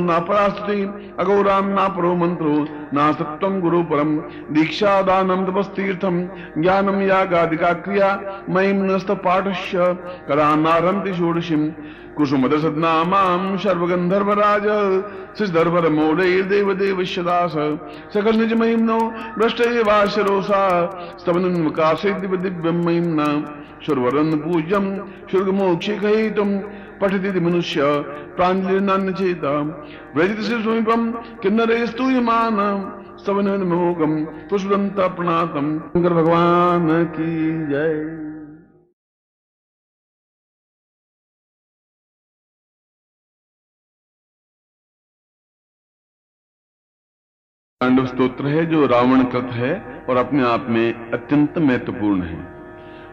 नापरास्ति 0.00 0.80
अगौरान्ना 1.20 1.86
परो 1.88 2.14
मन्त्रो 2.16 2.54
नासत्वं 2.94 3.60
गुरु 3.60 3.82
परम, 3.82 4.16
दीक्षा 4.54 5.00
दानं 5.02 5.44
तपस्तीर्थम, 5.46 6.20
ज्ञानम 6.58 7.00
यागादिका 7.02 7.72
क्रिया 7.84 8.08
महिम्नस्त 8.50 9.10
पाठस्य 9.24 9.96
कदा 10.28 10.54
नारन्ति 10.56 11.12
षोडशीम् 11.14 11.70
कुसुमदसद्नामां 12.16 13.56
सर्वगन्धर्वराज 13.58 14.66
शिशधर्वर 15.38 15.88
मौलैर्देव 15.88 16.72
देवश्यदास 16.74 17.54
सकल 18.14 18.36
निज 18.36 18.52
महिम्नो 18.52 18.98
भ्रष्ट 19.38 19.60
एवाशरोसा 19.60 20.62
स्तवनन्वकाशे 23.82 24.30
दिव्य 24.30 24.60
दिव्यं 24.60 24.80
महिम्ना 24.80 25.04
सुरवरन् 25.26 25.26
पूज्यं 25.26 25.28
शुर्गमोक्षिकहितुं 25.28 26.58
पठति 27.00 27.40
मनुष्य 27.40 27.80
प्राञ्जलिर्नान्य 28.36 29.12
चेता 29.12 29.60
व्रजित 30.16 30.38
समीपं 30.38 31.12
किन्नरे 31.38 31.86
स्तूयमान 31.86 32.56
स्तवन 33.20 33.48
मोगम 33.48 34.24
पुष्पदंता 34.24 35.08
प्रणातम। 35.08 35.78
शंकर 35.78 36.14
भगवान 36.14 37.04
की 37.04 37.66
जय। 37.66 38.20
पांडव 47.80 48.06
स्तोत्र 48.06 48.46
है, 48.46 48.66
जो 48.66 48.86
रावण 48.86 49.24
कृत 49.24 49.52
है 49.52 50.04
और 50.04 50.16
अपने 50.16 50.42
आप 50.42 50.66
में 50.68 51.10
अत्यंत 51.12 51.58
महत्वपूर्ण 51.58 52.22
है। 52.22 52.59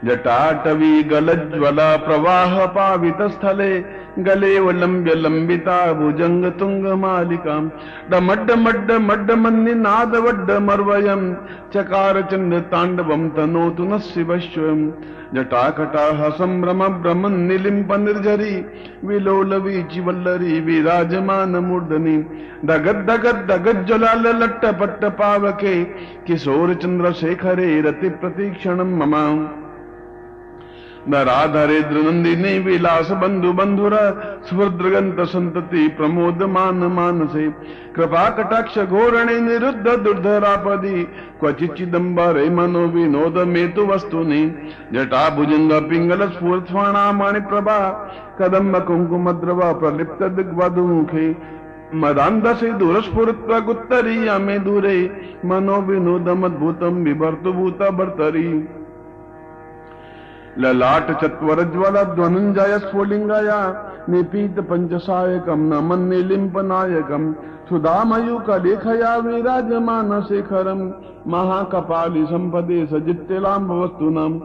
जटाटवी 0.06 1.04
गलज्वला 1.04 1.96
प्रवाह 1.98 2.66
पावित 2.66 3.22
स्थले 3.32 3.80
गले 4.20 4.58
लंब्य 4.74 5.14
लंबिता 5.16 5.78
भुजंग 5.94 6.46
तुंग 6.52 6.86
मालिका। 7.00 7.58
डमड्ड 8.10 8.52
मड्ड 8.60 8.92
मड्ड 9.02 9.32
मन्नि 9.32 9.74
नाद 9.74 10.16
वड्ड 10.16 10.52
मर्वयम 10.62 11.34
चकार 11.74 12.22
चंद 12.22 12.54
तांडवम 12.72 13.28
तनोतु 13.30 13.84
न 13.84 14.00
शिवस्वम 14.00 14.90
जटाकटाह 15.34 16.28
संभ्रम 16.32 16.88
भ्रमन 17.02 17.34
निलिम्प 17.42 17.92
निर्झरी 18.00 18.56
विलोलवी 19.06 19.84
चिवल्लरी 19.84 20.60
विराजमान 20.62 21.56
मूर्धनि। 21.66 22.18
दगद 22.66 23.06
दगद 23.10 23.46
दगद 23.52 23.92
लट्ट 24.36 24.66
पट्ट 24.80 25.06
पावके, 25.14 25.84
किशोर 26.28 26.74
चंद्र 26.74 27.12
शेखरे 27.14 27.70
ममा 31.08 31.24
नराधरेन्द्र 31.24 32.12
नंदिनी 32.12 32.60
विलास 32.60 33.12
बंधु 33.12 33.54
बंधुर 33.54 33.94
सुभद्रगंत 34.50 35.20
संतति 35.20 35.88
प्रमोद 35.88 36.44
मान 36.44 36.76
मानसे। 36.76 37.50
कृपा 37.96 38.30
कटाक्ष 38.30 38.80
घोरणे 38.80 39.40
निरुद्ध 39.40 39.88
दुर्धरापदी 40.04 41.04
क्वचित 41.40 41.74
चिदंबरे 41.74 42.50
मनो 42.50 42.88
विनोद 42.88 43.38
मेतु 43.38 43.86
वस्तुनि 43.86 44.44
जटा 44.94 45.30
भुजंग 45.30 45.72
पिंगल 45.90 46.28
स्फूर्त 46.28 46.72
मणि 47.16 47.40
प्रभा 47.40 47.80
कदम्ब 48.42 48.78
कुंकुम 48.78 49.32
द्रव 49.32 49.74
प्रलिप्त 49.74 50.24
दिग्वधुमुखे। 50.24 51.30
मदांध 51.96 52.48
से 52.56 52.72
दूरस्फुरत 52.74 53.64
गुत्तरी 53.66 54.18
में 54.40 54.64
दूरे 54.64 54.98
मनो 55.46 55.82
विनोदम 55.82 56.44
अद्भुतम 56.44 57.04
विभर्तु 57.04 57.54
भूत 57.54 57.78
भर्तरी 57.78 58.48
ललाट 60.60 61.12
चत्वरज्वल 61.22 62.04
ध्वनुंजय 62.16 62.78
स्फुलिंगया, 62.80 63.60
निपीत 64.10 64.60
पंचसायकम, 64.60 65.60
नमन 65.74 66.00
निलिंप 66.00 66.58
नायकम 66.58 67.32
सुधामयुक 67.70 68.50
लेखया 68.66 69.16
विराजमान 69.18 70.22
शेखरम, 70.22 70.80
महाकपाली 71.28 72.24
संपदे 72.26 72.86
सजित्यलाम्ब 72.86 73.72
वस्तुनम 73.72 74.40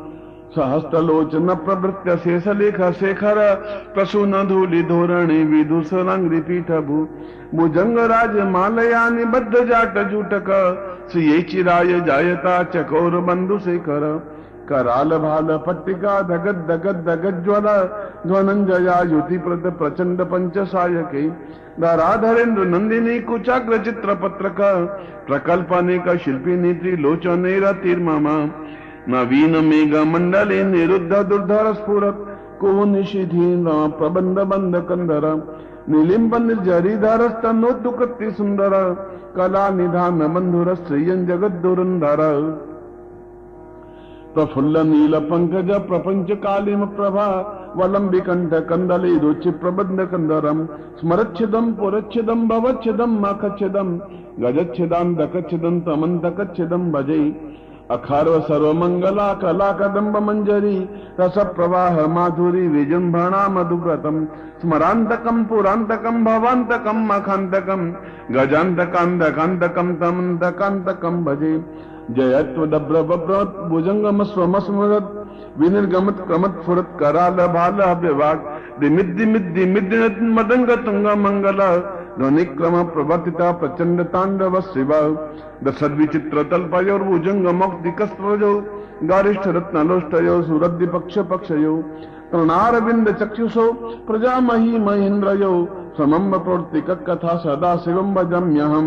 सहस्त्रलोचन 0.52 1.54
प्रवृत्य 1.54 2.16
शेषलेख 2.16 2.80
शेखर, 2.92 3.38
प्रसून 3.94 4.32
धूलि 4.48 4.82
धोरणे 4.82 5.42
विदुषरंग्रि 5.44 6.40
पीठ 6.40 6.70
भू 6.70 7.06
भुजंग 7.54 7.98
राज 7.98 8.36
मालया 8.48 9.08
निबद्ध 9.08 9.64
जाट 9.64 9.98
जूटक, 10.10 10.50
श्री 11.12 11.42
चिराय 11.42 12.00
जायता 12.00 12.62
चकोर 12.62 13.18
बंधु 13.20 13.58
शेखर। 13.58 14.04
कराल 14.68 15.16
भाल 15.18 15.56
पट्टिका 15.66 16.20
धगत 16.24 16.58
धगत 16.68 17.04
धगत 17.06 17.42
ज्वल 17.44 17.68
ध्वनंजया 18.26 18.98
युति 19.10 19.38
प्रद 19.38 19.66
प्रचंड 19.78 20.20
पंच 20.30 20.58
सायके 20.68 21.26
राधरेन्द्र 21.98 22.64
नंदिनी 22.66 23.18
कुचाग्र 23.22 23.78
चित्र 23.84 24.14
पत्रक 24.22 24.60
प्रकल्पनेक 25.26 26.08
शिल्पिनी 26.18 26.72
त्रिलोचने 26.74 27.58
रतिर्ममा 27.60 28.36
नवीन 29.08 29.56
मेघ 29.64 29.94
मंडले 30.08 30.62
निरुद्ध 30.66 31.12
दुर्धर 31.24 31.72
स्फुरत 31.74 32.24
को 32.60 32.72
प्रबंध 33.98 34.38
बंध 34.48 34.76
कंधर 34.88 35.24
निलिंब 35.88 36.34
निर्जरीधर 36.42 37.28
स्तनोदुकति 37.30 38.30
सुंदर 38.32 38.74
कला 39.36 39.68
निधान 39.76 40.26
बंधुर 40.34 40.74
श्रीयन 40.76 41.26
जगत 41.26 41.58
दुरंधर 41.62 42.20
प्रफुल्ल 44.34 44.82
नील 44.86 45.18
पंकज 45.30 45.70
प्रपंच 45.88 46.30
कालिम 46.38 46.84
प्रभा 46.96 47.26
वलंबि 47.76 48.20
कंठ 48.20 48.54
कंदले 48.68 49.18
रुचि 49.18 49.50
प्रबंध 49.62 50.00
कंदरम 50.04 50.64
स्मरच्छिदम 51.00 51.72
पुरच्छिदम 51.72 52.46
भवच्छिदम 52.48 53.18
मखच्छिदम 53.20 53.90
गजच्छिदाम 54.40 55.14
दकच्छिदम 55.16 55.80
तमंतकच्छिदम 55.80 56.90
भजे। 56.92 57.22
अखार्व 57.90 58.38
सर्व 58.40 58.72
मंगला 58.72 59.32
कला, 59.34 59.70
कदम्ब 59.72 60.16
मंजरी 60.16 60.76
रस 61.20 61.38
प्रवाह 61.56 62.06
माधुरी 62.06 62.66
विजृंभणा 62.68 63.42
मधुव्रतम 63.48 64.24
स्मरांतकम 64.62 65.42
पुरांतकम 65.44 66.24
भवांतकम 66.24 67.04
मखांतकम 67.06 67.82
गजांतकांतकांतकम 68.30 69.94
तमंतकांतकम 69.94 71.24
भजे। 71.24 71.54
जयत्वदभ्रभ्रत 72.16 73.56
भुजंगम 73.70 74.22
स्वमस्मरत 74.32 75.08
विनिर्गमत 75.58 76.20
क्रमत 76.26 76.62
फुरत 76.66 76.96
कराल 77.00 77.46
भाल 77.54 77.80
अभ्यवाग 77.84 78.44
दिमिद 78.80 79.08
दिमिद 79.16 79.50
दिमिद 79.56 79.92
मदंग 80.36 80.70
तुंग 80.84 81.06
मंगल 81.24 81.60
ध्वनिक्रम 82.18 82.82
प्रवर्तिता 82.94 83.50
प्रचंड 83.60 84.02
तांडव 84.14 84.60
शिव 84.62 84.92
दशद 85.64 85.92
विचित्र 85.98 86.42
तल्पयोर 86.50 87.02
भुजंग 87.02 87.46
मुक्ति 87.60 87.90
कस्त्रजो 88.00 88.52
गारिष्ठ 89.10 89.46
रत्नलोष्टयो 89.56 90.40
सुरद्धि 90.42 90.86
पक्ष 90.94 91.18
पक्षयो 91.30 91.76
तृणारविंद 92.32 93.08
चक्षुषो 93.20 93.66
प्रजा 94.06 94.38
मही 94.40 94.78
महेन्द्रयो 94.80 95.54
समम 95.98 96.30
प्रवृत्ति 96.38 96.80
कथा 97.08 97.36
सदा 97.38 97.76
शिवम 97.84 98.14
भजम्यहम। 98.14 98.86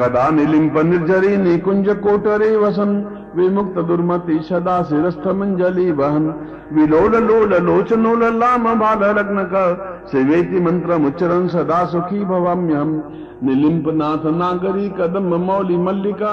कदा 0.00 0.28
निलिंप 0.30 0.76
निर्जरी 0.84 1.36
निकुंज 1.36 1.88
कोटरे 1.98 2.56
वसन 2.56 2.92
विमुक्त 3.36 3.78
दुर्मति 3.78 4.38
सदा 4.42 4.82
शिरस्थ 4.82 5.26
मंजलि 5.34 5.90
वहन। 5.92 6.24
विलोल 6.72 7.16
लोल 7.24 7.54
लोचनोल 7.62 8.24
लाम 8.38 8.64
बाल 8.80 9.04
लग्न 9.18 9.42
का 9.44 9.64
सेवेति 10.06 10.60
मंत्र 10.60 10.98
मुच्चरन 10.98 11.48
सदा 11.48 11.84
सुखी 11.84 12.24
भवाम्यम 12.24 13.00
निलिंप 13.44 13.84
नाथ 13.88 14.24
नागरी 14.32 14.88
कदम 14.88 15.34
मौली 15.42 15.76
मल्लिका, 15.76 16.32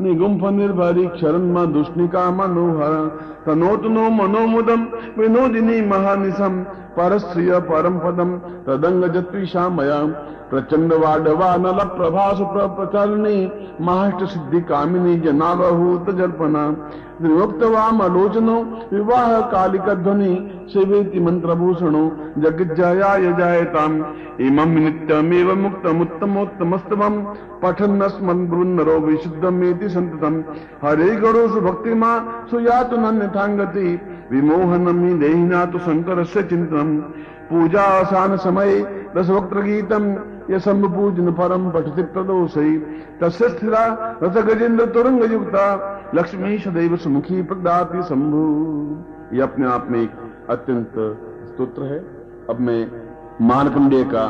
निगुम्फ 0.00 0.42
निर्भरी 0.52 1.06
क्षरण 1.06 1.72
दुष्णिका 1.72 2.30
मनोहर। 2.30 2.94
तनोतनो 3.46 4.08
मनोमुदम, 4.10 4.86
विनोदिनी 5.18 5.80
महानिशम 5.86 6.64
परम 6.98 7.98
पदम 7.98 8.30
तदंग 8.66 9.04
जत्विषामया 9.04 9.98
प्रचंड 10.50 10.92
वाडवा 10.92 11.56
नल 11.56 11.78
प्रभास 11.84 12.38
प्रचरणी 12.40 13.52
महाष्ट 13.80 14.24
सिद्धि 14.24 14.60
कामिनी 14.60 15.16
जनालहूत 15.20 16.10
जल्पना 16.10 16.64
विमुक्त 17.22 17.62
वाम 17.62 18.02
आलोचनो 18.02 18.56
विवाह 18.92 19.40
कालिक 19.40 19.88
ध्वनि, 19.94 20.50
सेवेति 20.68 21.20
मंत्रभूषणो 21.20 22.02
जगज्जयाय 22.38 23.32
जायताम। 23.32 23.94
इमं 24.40 24.74
नित्यमेव 24.74 25.54
मुक्तमुत्तमोत्तमस्तमं, 25.54 27.22
पठन्नस्मन् 27.62 28.46
ब्रुन्नरो 28.48 28.98
विशुद्धमेति 29.00 29.88
सन्ततम् 29.88 30.42
हरे 30.84 31.16
गणोषु 31.16 31.60
भक्तिमा 31.60 32.18
सुयातु 32.50 32.96
नन्यथाङ्गति 32.96 34.00
विमोहनं 34.32 35.08
हि 35.08 35.14
देहिना 35.14 35.64
तु 35.64 35.78
शङ्करस्य 35.78 36.42
चिन्तनम्। 36.42 37.00
पूजा 37.50 37.82
आसान 37.82 38.36
समय 38.38 38.80
दशवक्त्र 39.16 39.60
गीतम, 39.62 40.04
ये 40.50 40.58
पूजन 40.88 41.32
परम 41.32 41.70
पठति 41.70 42.02
प्रदोषई 42.14 42.76
तस्य 43.20 43.48
स्थिरा 43.48 43.84
रथ 44.22 44.36
गजेंद्र 44.44 44.86
तुरंग 44.92 45.32
युक्ता 45.32 45.64
लक्ष्मी 46.14 46.58
सदैव 46.58 46.96
सुमुखी 46.98 47.42
प्रदाति 47.44 48.02
शंभु। 48.02 48.42
ये 49.36 49.42
अपने 49.42 49.66
आप 49.66 49.86
में 49.90 50.00
एक 50.02 50.12
अत्यंत 50.50 50.92
स्तोत्र 51.46 51.82
है। 51.84 51.98
अब 52.50 52.60
मैं 52.60 52.80
मानकंडे 53.48 54.04
का 54.04 54.24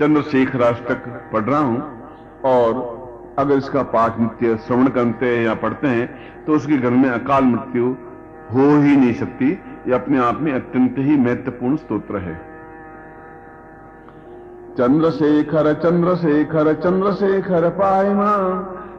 चंद्रशेखराष्टक 0.00 1.06
पढ़ 1.32 1.44
रहा 1.44 1.60
हूँ। 1.60 1.80
और 2.46 2.96
अगर 3.38 3.56
इसका 3.56 3.82
पाठ 3.88 4.18
नित्य 4.20 4.56
श्रवण 4.58 4.88
करते 4.90 5.26
हैं 5.26 5.44
या 5.44 5.54
पढ़ते 5.56 5.88
हैं 5.88 6.44
तो 6.44 6.52
उसके 6.52 6.76
घर 6.78 6.90
में 6.92 7.08
अकाल 7.10 7.44
मृत्यु 7.44 7.94
हो 8.52 8.66
ही 8.82 8.96
नहीं 8.96 9.12
सकती। 9.14 9.58
ये 9.88 9.94
अपने 9.94 10.18
आप 10.18 10.40
में 10.40 10.52
अत्यंत 10.52 10.94
ही 10.98 11.16
महत्वपूर्ण 11.16 11.76
स्तोत्र 11.76 12.18
है। 12.18 12.34
चंद्रशेखर 14.78 15.72
चंद्रशेखर 15.74 16.72
चंद्रशेखर 16.74 17.68
पायमा 17.68 18.32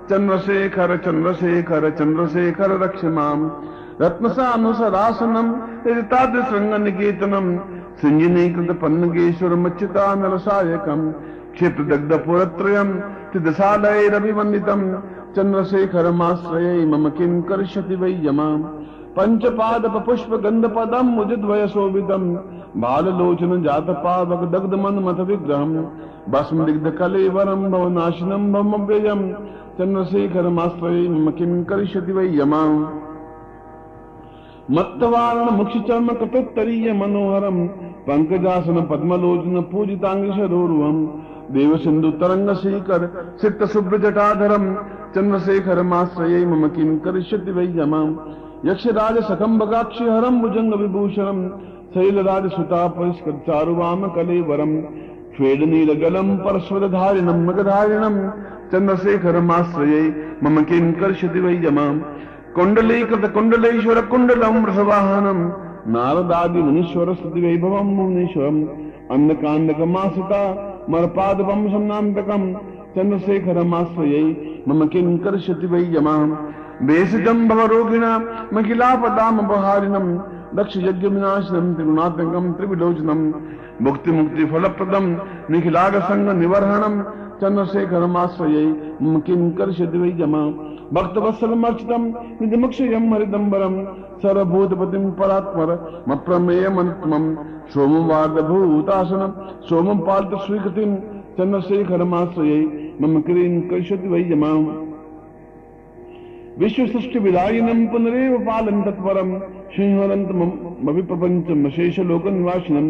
चंद्रशेखर 0.10 0.96
चंद्रशेखर 0.98 1.90
चंद्रशेखर 1.90 2.72
रक्षमाम 2.80 3.46
रत्नसानुसरासनम 4.02 5.54
श्रृंग 5.84 6.74
निकेतनम 6.84 7.56
सिंजनीकृत 8.02 8.72
पन्नगेश्वर 8.82 9.56
मच्युता 9.58 10.14
नरसायकम। 10.16 11.10
क्षेत्र 11.54 11.84
दग्ध 11.86 12.14
पुरत्रयम 12.26 12.94
तिदशालयरभिवन्दितम 13.34 14.82
चंद्रशेखर 15.36 16.12
माश्रय 16.12 16.86
मम 16.86 17.10
किम 17.10 17.42
कर्षति 17.42 17.96
वै 17.96 18.12
यमाम। 18.26 18.64
पंचपाद 19.18 19.86
पुष्प 19.98 20.34
गंध 20.44 20.66
पदम 20.68 21.08
मुदित 21.10 21.44
वयसोविदम 21.44 22.26
बाल 22.78 23.08
लोचन 23.18 23.62
जात 23.64 23.90
पावक 24.04 24.44
दग्ध 24.52 24.74
मन 24.76 25.00
मथ 25.04 25.20
विग्रहम 25.28 25.74
भस्म 26.30 26.66
दिग्ध 26.66 26.90
कलेवरम 26.98 27.64
भवनाशिनम 27.72 28.52
भव्ययम 28.54 29.22
चंद्रशेखर 29.78 30.50
मास्त्रय 30.52 31.08
मम 31.10 31.30
किम 31.32 31.64
करिष्यति 31.64 32.12
वै 32.12 32.28
मत्तवारण 34.70 35.50
मुक्ष 35.52 35.78
चर्म 35.88 36.10
कपित्तरीय 36.16 36.92
मनोहरम 36.94 37.66
पंकजासन 38.08 38.80
पद्मलोचन 38.86 39.62
पूजितांग 39.72 40.30
शरोरुहम 40.32 41.00
देव 41.54 41.76
सिंधु 41.78 42.12
तरंग 42.20 42.54
श्रीकर 42.56 43.08
सिक्त 43.42 43.64
शुभ्र 43.68 43.98
जटाधरम 43.98 44.74
चंद्रशेखर 45.16 45.82
माश्रय 45.86 46.46
मम 46.46 46.68
किम 46.76 46.94
यमा? 47.80 48.04
यक्षराज 48.68 49.18
सकम्बगाक्षि 49.24 50.04
हरम 50.06 50.40
भुजंग 50.42 50.74
विभूषणम 50.80 51.38
शैलराज 51.94 52.48
सुता 52.52 52.82
परिष्कृत 52.96 53.36
चारुवाम 53.46 54.02
कलेवरम 54.16 54.74
स्वेद 55.36 55.62
नील 55.72 55.92
गलम 56.02 56.36
परस्वधारिणम 56.46 57.40
मगधारिणम 57.50 58.18
चंद्रशेखर 58.72 59.40
माश्रये 59.52 60.02
मम 60.44 60.62
किं 60.72 60.92
कर्षति 61.00 61.40
वै 61.46 61.56
यमाम 61.66 62.02
कुंडलीकृत 62.56 63.26
कुंडलेश्वर 63.36 64.02
कुंडलम 64.12 64.66
रसवाहनम 64.70 65.40
नारदादि 65.96 66.62
मुनीश्वर 66.68 67.14
स्तुति 67.14 67.42
वैभवम 67.42 67.96
मुनीश्वरम 67.98 68.62
अन्नकांडकमासिता 69.16 70.44
मरपादपम 70.92 71.68
सम्नांतकम 71.74 72.44
चंद्रशेखरमाश्रये 72.96 74.24
मम 74.68 74.86
किं 74.94 75.08
कर्षति 75.26 75.68
वै 75.74 75.84
यमाम 75.98 76.38
वेशितम 76.88 77.48
भवरोगिणा 77.48 78.12
महिलापदामपहारिणम 78.56 80.06
दक्ष 80.58 80.76
यज्ञ 80.86 81.08
विनाशनम 81.08 81.74
त्रिगुणात्मकम 81.76 82.52
त्रिविलोचनम 82.58 83.22
मुक्ति 83.86 84.12
मुक्ति 84.12 84.46
फलप्रदम 84.52 85.06
निखिलाग 85.52 85.96
संग 86.08 86.30
निवर्हणम 86.40 86.96
चंद्रशेखरमाश्रय 87.42 88.58
किं 89.28 89.42
कर्षति 89.60 89.98
वै 90.00 90.12
जमा 90.20 90.42
भक्तवत्सलमर्चितम 90.96 92.06
निजमुक्षयम 92.42 93.14
हरिदम्बरम 93.14 93.76
सर्वभूतपतिम 94.24 95.10
परात्पर 95.20 95.78
मप्रमेयमनुत्तमम 96.10 97.26
सोमवार्धभूतासनम 97.74 99.32
सोमम 99.70 100.06
पाल्त 100.08 100.38
स्वीकृतिम 100.46 100.96
चंद्रशेखरमाश्रय 101.38 102.60
मम 103.02 103.20
क्रीं 103.28 103.56
कर्षति 103.72 104.08
वै 104.08 104.24
जमा 104.32 104.54
विश्व 106.62 106.86
सृष्टि 106.88 107.20
विदायिनम 107.20 107.86
पुनरेव 107.88 108.34
पालन 108.46 108.82
तत्परम 108.84 109.30
सिंहवंत 109.76 110.32
मविप्रपंच 110.86 111.50
मशेष 111.58 112.00
लोक 112.10 112.26
निवासिनम 112.30 112.88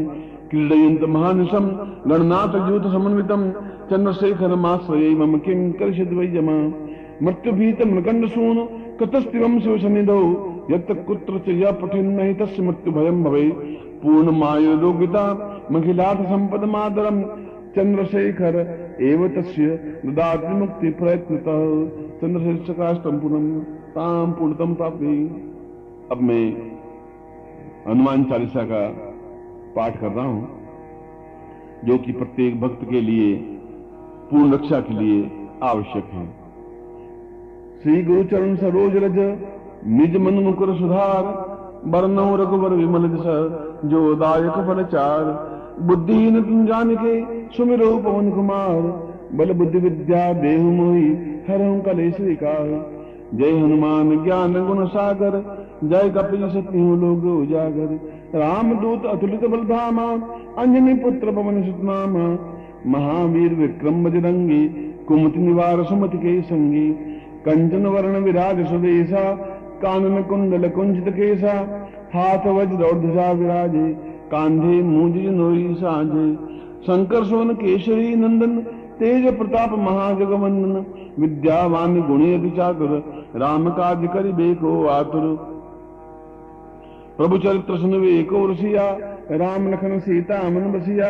क्रीडयंत 0.52 1.04
महानिशम 1.16 1.68
गणनाथ 2.12 2.56
यूथ 2.70 2.88
समन्वितम 2.94 3.44
चंद्रशेखर 3.90 4.56
माश्रय 4.64 5.10
मम 5.20 5.38
किं 5.46 5.60
कर्षद 5.80 6.14
वै 6.20 6.28
जमा 6.34 6.58
मृत्यु 7.24 7.54
भीत 7.60 7.86
मृकंड 7.92 8.28
सून 8.34 8.66
कतस्तिवम 9.02 9.60
शिव 9.66 9.78
सन्निधौ 9.86 10.20
यत 10.72 10.92
कुत्र 11.08 11.44
च 11.46 11.60
य 11.62 11.78
पठिन 11.82 12.12
नहीं 12.14 12.34
तस्य 12.42 12.68
मृत्यु 12.68 12.94
भयम 12.94 13.24
भवे 13.24 13.48
पूर्ण 14.02 14.38
माय 14.40 14.76
रोगिता 14.82 15.26
महिलाथ 15.72 16.26
संपद 16.28 16.70
मातरम 16.76 17.22
चंद्रशेखर 17.76 18.64
मुक्ति 19.02 20.90
प्रयत्नतः 20.92 21.60
चंद्रशेखर 22.22 22.74
काष्टम 22.74 23.20
पूर्णम 23.20 23.60
ताम 23.90 24.32
पूर्णतम 24.32 24.74
प्राप्ति। 24.74 25.14
अब 26.12 26.22
मैं 26.22 26.46
हनुमान 27.88 28.24
चालीसा 28.24 28.64
का 28.64 28.82
पाठ 29.76 30.00
कर 30.02 30.12
रहा 30.12 30.26
हूँ, 30.26 30.44
जो 31.86 31.98
कि 31.98 32.12
प्रत्येक 32.12 32.60
भक्त 32.62 32.82
के 32.90 33.02
लिए, 33.02 33.36
पूर्ण 34.32 34.54
रक्षा 34.54 34.80
के 34.80 34.94
लिए 34.94 35.20
आवश्यक 35.64 36.10
है। 36.14 36.26
श्री 37.84 38.02
गुरु 38.04 38.24
चरण 38.24 38.56
सरोज 38.56 38.96
रज, 38.96 39.18
निज 39.88 40.18
मन 40.18 40.44
मुकुर 40.44 40.76
सुधार 40.76 41.24
बरनौ 41.86 42.36
रघुवर 42.36 42.74
विमल 42.74 43.08
जो 43.86 44.16
दायक 44.16 44.58
फल 44.68 44.84
चार। 44.84 45.24
बुद्धिहीन 45.82 46.42
तुम 46.44 46.66
जान 46.66 46.96
के 46.96 47.14
सुमिरो 47.58 47.98
पवन 47.98 48.30
कुमार 48.32 48.82
बल 49.34 49.54
बुद्धि 49.54 49.80
विद्या 49.80 50.32
देह 50.34 50.64
मोहि 50.64 51.10
हर 51.50 51.62
कलेश 51.86 52.18
जय 53.36 53.52
हनुमान 53.52 54.24
ज्ञान 54.24 54.54
गुण 54.68 54.86
सागर, 54.86 55.36
जय 55.84 56.10
कपिल 56.10 56.48
सत्य 56.50 56.78
लोग 56.96 57.26
उजागर। 57.26 57.90
राम 58.36 58.74
दूत 58.74 59.06
अतुलित 59.06 59.44
बलधामा 59.46 60.08
अंजनी 60.58 60.94
पुत्र 60.94 61.32
पवन 61.32 61.62
सुतनामा। 61.64 62.26
महावीर 62.88 63.54
विक्रम 63.54 64.04
बजरंगी 64.04 64.66
कुमति 65.08 65.40
निवार 65.40 65.84
सुमति 65.84 66.18
के 66.18 66.42
संगी 66.42 66.90
कंचन 67.46 67.86
वर्ण 67.86 68.24
विराज 68.24 68.66
सुदेशा, 68.68 69.24
कानन 69.82 70.22
कुंडल 70.24 70.70
कुंजित 70.70 71.14
केसा। 71.14 71.54
हाथ 72.14 72.48
वज्र 72.48 72.84
और 72.84 72.98
विराजे 73.34 73.88
कांधे 74.32 74.82
मूंज 74.84 75.14
साझे 75.78 76.36
शंकर 76.84 77.24
सोन 77.24 77.54
केशरी 77.54 78.16
नंदन, 78.16 78.60
तेज 79.00 79.38
प्रताप 79.38 79.72
महाजगवंदन। 79.80 80.86
विद्यावान 81.20 82.02
गुणी 82.02 82.52
चातुर 82.52 82.90
राम 83.36 83.70
काज 83.70 84.08
करि 84.14 84.32
बेको 84.32 84.86
आतुर। 84.86 85.50
प्रभु 87.18 87.38
चरित्र 87.38 87.78
सुन 87.78 87.94
रसिया, 88.52 88.92
राम 89.32 89.68
लखन 89.70 90.00
सीता 90.00 90.50
मन 90.50 90.72
बसिया। 90.72 91.10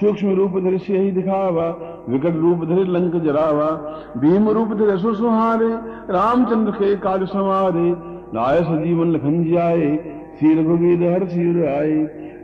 सूक्ष्म 0.00 0.34
रूप 0.34 0.50
धर 0.50 0.74
ही 0.74 1.10
दिखावा, 1.10 1.66
विकट 2.08 2.36
रूप 2.36 2.64
धर 2.64 2.86
लंक 2.86 3.16
जरावा। 3.16 3.70
भीम 4.16 4.48
रूप 4.48 4.68
धर 4.68 4.96
सुहारे, 4.98 5.68
रामचंद्र 6.12 6.70
के 6.70 6.96
काज 6.96 7.24
संवारे। 7.24 7.90
लाय 8.34 8.62
सजीवन 8.62 9.10
लखन 9.10 9.44
जियाए 9.44 10.17
श्री 10.38 10.54
रघुवीर 10.54 11.02
हर 11.12 11.24
सिर 11.28 11.64
आए 11.68 11.94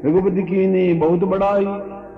रघुपति 0.04 0.42
की 0.42 0.66
ने 0.66 0.92
बहुत 0.94 1.24
बड़ाई 1.24 1.64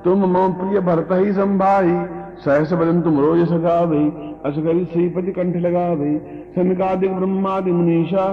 तुम 0.04 0.24
मम 0.26 0.52
प्रिय 0.52 0.80
भरत 0.80 1.08
ही 1.12 1.32
संभाई। 1.32 1.90
सहस 2.38 2.72
बदन 2.72 3.00
तुम 3.00 3.18
रोज 3.20 3.48
सगावे। 3.48 4.00
असगरी 4.44 4.84
श्रीपति 4.84 5.32
कंठ 5.32 5.56
लगावे। 5.56 6.10
सनकादिक 6.54 7.12
ब्रह्मादि 7.12 7.72
मुनीषा, 7.72 8.26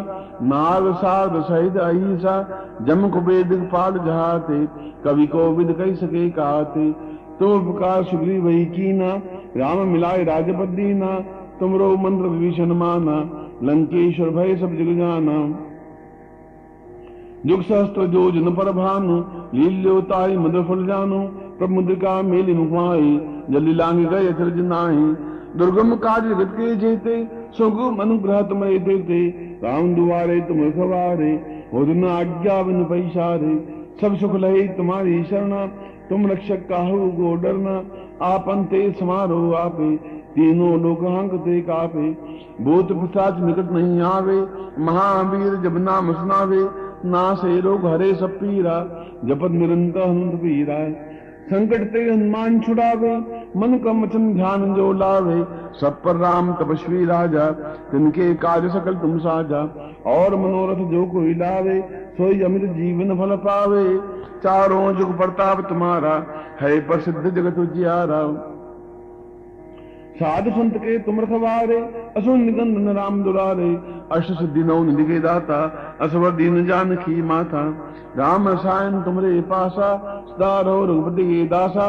नाग 0.44 0.94
साध 0.94 1.42
सहित 1.42 1.78
अहिसा, 1.78 2.36
जम 2.82 3.10
कुबेद 3.10 3.54
पाल 3.74 3.94
जहाते। 4.06 4.66
कवि 5.04 5.28
को 5.28 5.50
विद 5.52 5.72
कही 5.72 5.96
सके 5.96 6.30
कहते 6.30 6.92
तो 7.40 7.56
उपकार 7.58 8.04
सुग्री 8.04 8.40
वही 8.40 8.66
कीना। 8.66 9.12
राम 9.58 9.88
मिलाए 9.88 10.24
राजपद 10.24 10.74
दीना। 10.76 11.14
तुम 11.60 11.76
रो 11.76 11.96
मंत्र 11.98 12.28
विभीषण 12.28 12.74
माना। 12.74 13.20
लंकेश्वर 13.64 14.30
भय 14.30 14.56
सब 14.56 14.76
जग 14.76 14.98
जाना। 14.98 15.38
युग 17.46 17.62
सहस्त्र 17.62 18.06
जो 18.08 18.32
जन 18.32 18.54
पर 18.54 18.72
भानु 18.72 19.16
लील्योताई 19.54 20.38
मद 20.38 20.66
फल 20.68 20.86
जानो 20.86 21.20
प्रमुद्रिका 21.60 22.22
मेली 22.22 22.54
मुखमाई 22.54 23.20
जल्दी 23.50 23.74
लांग 23.74 24.06
गए 24.06 24.28
अचरज 24.28 24.60
नाही 24.66 25.06
दुर्गम 25.58 25.96
काज 25.96 26.24
जगत 26.24 26.54
के 26.54 26.76
जेते, 26.76 27.16
सुगम 27.58 27.96
अनुग्रह 27.96 28.42
तुम 28.42 28.62
देते। 28.86 29.18
राम 29.64 29.96
दुआरे 29.96 30.40
तुम 30.42 30.62
खवारे 30.72 31.32
हो 31.74 31.84
न 31.84 32.06
आज्ञा 32.06 32.62
बिन 32.64 32.84
पैसारे। 32.84 33.52
सब 34.02 34.16
सुख 34.16 34.36
लहे 34.36 34.68
तुम्हारी 34.68 35.24
शरणा, 35.24 35.66
तुम 36.10 36.26
रक्षक 36.28 36.66
काहू 36.70 36.98
गो 37.12 37.36
डरना। 37.36 37.76
आपन 38.26 38.64
ते 38.64 38.82
समारोह 38.92 39.58
आपे, 39.58 39.96
तीनों 40.36 40.72
लोग 40.80 41.06
हंकते 41.06 41.62
कापे। 41.62 42.10
भूत 42.62 42.92
पिशाच 42.92 43.40
निकट 43.40 43.72
नहीं 43.72 44.02
आवे, 44.02 44.40
महावीर 44.80 45.56
जब 45.56 45.78
नाम 45.78 46.14
सुनावे। 46.14 46.64
ना 47.06 47.34
से 47.34 47.60
रोग 47.62 47.86
हरे 47.86 48.14
सब 48.16 48.30
पीरा, 48.30 48.80
जपत 49.26 49.52
निरंतर 49.52 50.10
हनुमत 50.10 50.34
पीरा 50.34 51.14
संकट 51.44 51.94
ते 51.94 52.12
हनुमान 52.12 52.60
छुड़ावे, 52.60 53.18
मन 53.58 53.78
का 53.78 53.94
मचन 53.94 54.34
ध्यान 54.34 54.74
जो 54.76 54.94
लावे, 54.94 55.44
सब 55.80 56.02
पर 56.04 56.16
राम 56.16 56.54
तपस्वी 56.54 57.06
राजा, 57.06 57.52
तिनके 57.92 58.34
कार्य 58.36 58.70
सकल 58.70 58.96
तुम 58.96 59.18
साजा 59.18 59.62
और 60.06 60.36
मनोरथ 60.36 60.92
जो 60.92 61.06
कोई 61.06 61.34
लावे, 61.34 61.80
सोई 62.18 62.42
अमित 62.42 62.64
जीवन 62.64 63.16
फल 63.18 63.36
पावे। 63.36 63.98
चारों 64.44 64.94
जुग 64.96 65.18
प्रताप 65.18 65.70
तुम्हारा, 65.70 66.16
है 66.62 66.80
प्रसिद्ध 66.88 67.30
जगत 67.30 67.60
उजियारा। 67.60 68.50
साधु 70.14 70.52
संत 70.52 70.78
के 70.78 70.98
तुम 71.00 71.20
रखवारे 71.20 71.78
असुर 72.18 72.38
निगंधन 72.38 72.96
राम 72.96 73.24
दुरारे 73.24 73.70
अष्ट 74.12 74.32
सिद्धि 74.32 74.64
नौ 74.64 74.84
निधि 74.84 75.20
दाता 75.20 75.60
असवर 76.02 76.32
दीन 76.32 76.66
जान 76.66 76.96
की 76.96 77.22
माता। 77.22 77.64
राम 78.18 78.48
रसायन 78.50 79.02
तुमरे 79.02 79.42
पासा 79.42 79.88
सदा 80.30 80.62
रहो 80.62 80.86
रघुपति 80.86 81.24
के 81.24 81.48
दासा। 81.48 81.88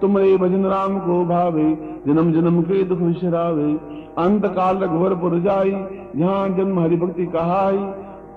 तुमरे 0.00 0.36
भजन 0.36 0.64
राम 0.66 0.98
को 0.98 1.24
भावे, 1.24 1.66
जन्म 2.06 2.32
जन्म 2.32 2.62
के 2.62 2.84
दुख 2.84 2.98
विशरावे 2.98 3.72
अंत 4.18 4.46
काल 4.46 4.78
रघुवर 4.78 5.38
जाई, 5.38 5.70
जहाँ 6.16 6.48
जन्म 6.48 6.80
हरि 6.80 6.96
भक्ति 6.96 7.26
कहाई। 7.26 7.84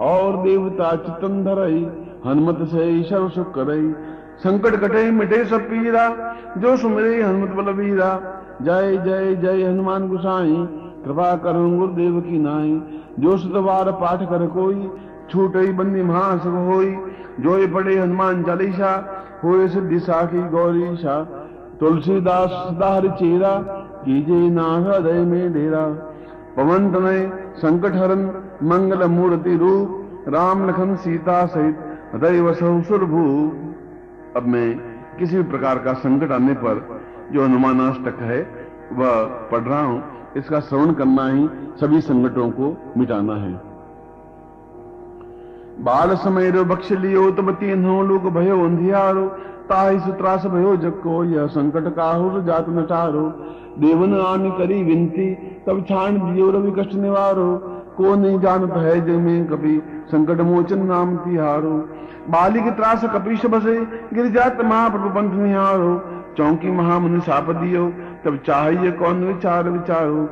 और 0.02 0.38
देवता 0.38 0.96
चितन 0.96 1.44
धरई, 1.44 1.88
हनुमत 2.26 2.68
से 2.68 2.90
ईश्वर 2.90 3.30
सुख 3.30 3.54
करई। 3.54 3.94
संकट 4.38 4.76
कटे 4.76 5.12
मिटे 5.12 5.46
सब 5.46 5.62
पीरा 5.62 6.10
जो 6.58 6.78
सुमरे 6.78 7.22
हनुमत 7.24 7.50
बलवीरा 7.50 8.10
जय 8.62 8.98
जय 8.98 9.36
जय 9.36 9.64
हनुमान 9.64 10.08
गुसाई, 10.10 10.68
कृपा 11.06 11.36
करो 11.36 11.70
गुरुदेव 11.70 12.22
की 12.22 12.40
नाई। 12.40 12.82
जो 13.20 13.38
सतवार 13.38 13.92
पाठ 13.92 14.24
कर 14.24 14.48
कोई, 14.48 14.90
छूट 15.30 15.58
बंदी 15.76 16.02
महासुख 16.04 16.54
होई। 16.54 16.96
जो 17.40 17.74
पढ़े 17.74 18.00
हनुमान 18.00 18.44
चालीसा, 18.44 19.24
होए 19.44 19.68
सिद्धि 19.68 20.00
साखी 20.00 20.50
गौरीशा 20.50 21.24
तुलसीदास 21.80 22.50
सदा 22.50 23.00
चेरा, 23.16 23.60
कीजे 24.06 24.50
ना 24.50 24.64
हृदय 24.64 25.20
में 25.26 25.54
डेरा। 25.54 25.86
पवन 26.58 26.92
तनय 26.92 27.32
संकट 27.56 27.96
हरन, 27.96 28.26
मंगल 28.64 29.08
मूर्ति 29.08 29.56
रूप। 29.58 30.04
राम 30.28 30.70
लखन 30.70 30.96
सीता 30.96 31.46
सहित 31.46 31.80
हृदय 32.14 32.42
वसु 32.42 32.66
अब 34.36 34.48
मैं 34.48 34.80
किसी 35.20 35.36
भी 35.36 35.44
प्रकार 35.44 35.78
का 35.78 35.94
संकट 35.94 36.32
आने 36.32 36.54
पर 36.54 36.97
जो 37.34 37.44
हनुमानाष्टक 37.44 38.22
है, 38.22 38.42
वह 38.94 39.24
पढ़ 39.52 39.62
रहा 39.62 39.82
हूँ। 39.82 40.04
इसका 40.38 40.60
श्रवण 40.60 40.94
करना 40.94 41.28
ही 41.28 41.50
सभी 41.82 42.02
संकटों 42.02 42.50
को 42.50 42.78
मिटाना 42.98 43.36
है। 43.36 43.52
बाल 45.80 46.16
समय 46.16 46.52
रो 46.52 46.64
बक्ष 46.66 46.92
लियो, 46.92 47.32
तब 47.32 47.52
तीनों 47.52 48.08
लोग 48.08 48.34
भयो 48.34 48.64
अंधियारो। 48.64 49.26
ताहि 49.70 50.00
सुत्रास 50.00 50.46
भयो 50.46 50.76
जको 50.76 51.24
यह 51.24 51.48
संकट 51.48 51.96
काहुर 51.96 52.42
जात 52.42 52.66
नटारो 52.70 53.22
देवन 53.80 54.14
आन 54.14 54.50
करी 54.50 54.84
विनती, 54.84 55.36
तब 55.68 55.86
छाण 55.90 56.18
दियो 56.18 56.52
रवि 56.52 56.72
कष्ट 56.72 56.94
निवारो। 56.94 57.74
को 57.98 58.16
नहीं 58.16 58.40
जानत 58.40 58.74
है 58.74 59.18
में 59.18 59.48
कभी 59.48 59.82
संकट 60.12 60.42
मोचन 60.42 60.86
नाम 60.86 61.16
तिहारो। 61.18 61.78
बालिक 62.30 62.64
त्रास 62.64 63.06
कपीश 63.06 63.46
बसे, 63.46 63.80
गिर 64.14 64.28
जात 64.28 64.62
महाप्रभु 64.62 65.10
पंथ 65.10 65.32
निहारो। 65.34 65.96
चौंकी 66.38 66.72
महामुनि 66.72 67.20
साप 67.20 67.50
दियो 67.50 67.94
तब 68.26 68.38
चाहिए 68.46 68.92
कौन 68.92 69.24
विचार 69.24 69.70
विचारो? 69.70 70.26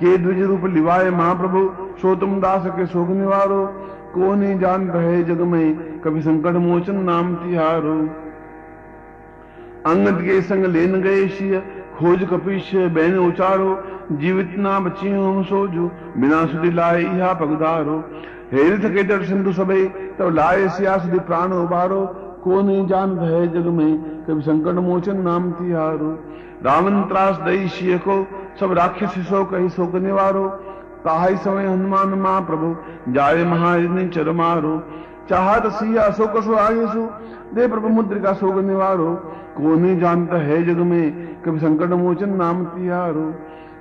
के 0.00 0.16
द्विज 0.18 0.42
रूप 0.42 0.64
लिवाए 0.64 1.10
महाप्रभु 1.10 1.70
सो 2.02 2.14
तुम 2.14 2.40
दास 2.40 2.66
के 2.66 2.86
शोक 2.86 3.08
निवारो? 3.08 3.66
को 4.14 4.34
नहीं 4.34 4.58
जान 4.58 4.88
रहे 4.90 5.22
जग 5.22 5.40
में, 5.40 6.00
कभी 6.00 6.20
संकट 6.20 6.52
मोचन 6.52 6.94
नाम 6.94 7.34
तिहारो? 7.34 7.94
अंगद 9.86 10.22
के 10.22 10.40
संग 10.42 10.64
लेन 10.64 11.00
गए 11.02 11.28
शिय, 11.28 11.58
खोज 11.98 12.24
कपीश 12.24 12.74
बैन 12.74 13.18
उचारो? 13.18 13.82
जीवित 14.12 14.54
ना 14.58 14.80
बची 14.80 15.10
हम 15.10 15.42
सोजो, 15.42 15.90
बिना 16.16 16.46
सुधि 16.46 16.70
लाए 16.70 17.02
यहा 17.02 17.32
पगदारो। 17.32 18.04
हेर 18.52 18.78
थके 18.78 19.02
दर 19.02 19.22
सिंधु 19.22 19.52
सबे 19.52 19.84
तब 20.18 20.34
लाए 20.34 20.68
सिया 20.68 20.96
प्राण 20.96 21.52
उबारो। 21.52 22.02
को 22.44 22.60
नहीं 22.62 22.86
जान 22.86 23.18
है 23.18 23.46
जग 23.48 23.66
में? 23.68 23.96
कभी 24.24 24.42
संकट 24.42 24.78
मोचन 24.80 25.20
नाम 25.20 25.50
तिहारो 25.52 26.10
रावण 26.64 27.00
त्रास 27.02 27.36
दई 27.38 27.98
को, 27.98 28.26
सब 28.60 28.72
राक्षस 28.72 29.28
कही 29.32 29.68
शोक 29.68 29.94
निवारो 29.96 30.48
ताही 31.04 31.36
समय 31.36 31.66
हनुमान 31.66 32.08
माँ 32.18 32.40
प्रभु 32.42 32.74
जाए 33.12 33.44
महाजनी 33.44 34.08
चर 34.08 34.30
मारो। 34.32 34.78
चाहत 35.28 35.66
सिया 35.72 36.10
शोक 36.10 36.36
सो 36.36 36.54
आगे 36.56 36.86
सु, 36.86 37.06
दे 37.54 37.66
प्रभु 37.68 37.88
मुद्रिका 37.88 38.32
शोक 38.34 38.58
निवारो 38.64 39.14
को 39.56 39.74
नहीं 39.74 39.98
जानता 40.00 40.36
है 40.38 40.62
जग 40.64 40.80
में, 40.82 41.04
कभी 41.44 41.58
संकट 41.58 41.92
मोचन 41.96 42.36
नाम 42.36 42.64
तिहारो 42.66 43.32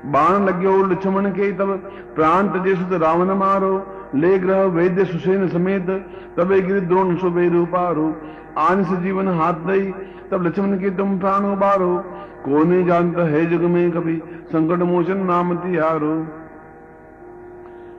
बाण 0.06 0.46
लग्यो 0.46 0.76
लक्ष्मण 0.84 1.30
के 1.32 1.52
तब, 1.52 1.72
प्रांत 2.16 2.56
जैसुत 2.66 3.02
रावण 3.02 3.34
मारो। 3.36 3.78
ले 4.16 4.40
ग्रह 4.40 4.64
वैद्य 4.64 5.06
सुसेन 5.06 5.48
समेत, 5.48 5.90
तबे 6.38 6.62
गिर 6.62 6.80
द्रोण 6.80 7.16
सुबे 7.16 7.50
रूपारो। 7.50 8.16
आन 8.58 8.84
से 8.84 8.98
जीवन 8.98 9.28
हाथ 9.28 9.54
दई, 9.54 9.92
तब 10.32 10.46
लक्ष्मण 10.48 10.78
के 10.78 10.90
तुम 10.90 11.20
प्राण 11.20 11.46
उबारो। 11.46 12.04
को 12.46 12.64
नहीं 12.64 12.86
जानता 12.86 13.22
है 13.22 13.46
जग 13.46 13.62
में 13.62 13.92
कभी 13.92 14.22
संकट 14.46 14.84
मोचन 14.84 15.18
नाम 15.18 15.56
तिहारो। 15.56 16.28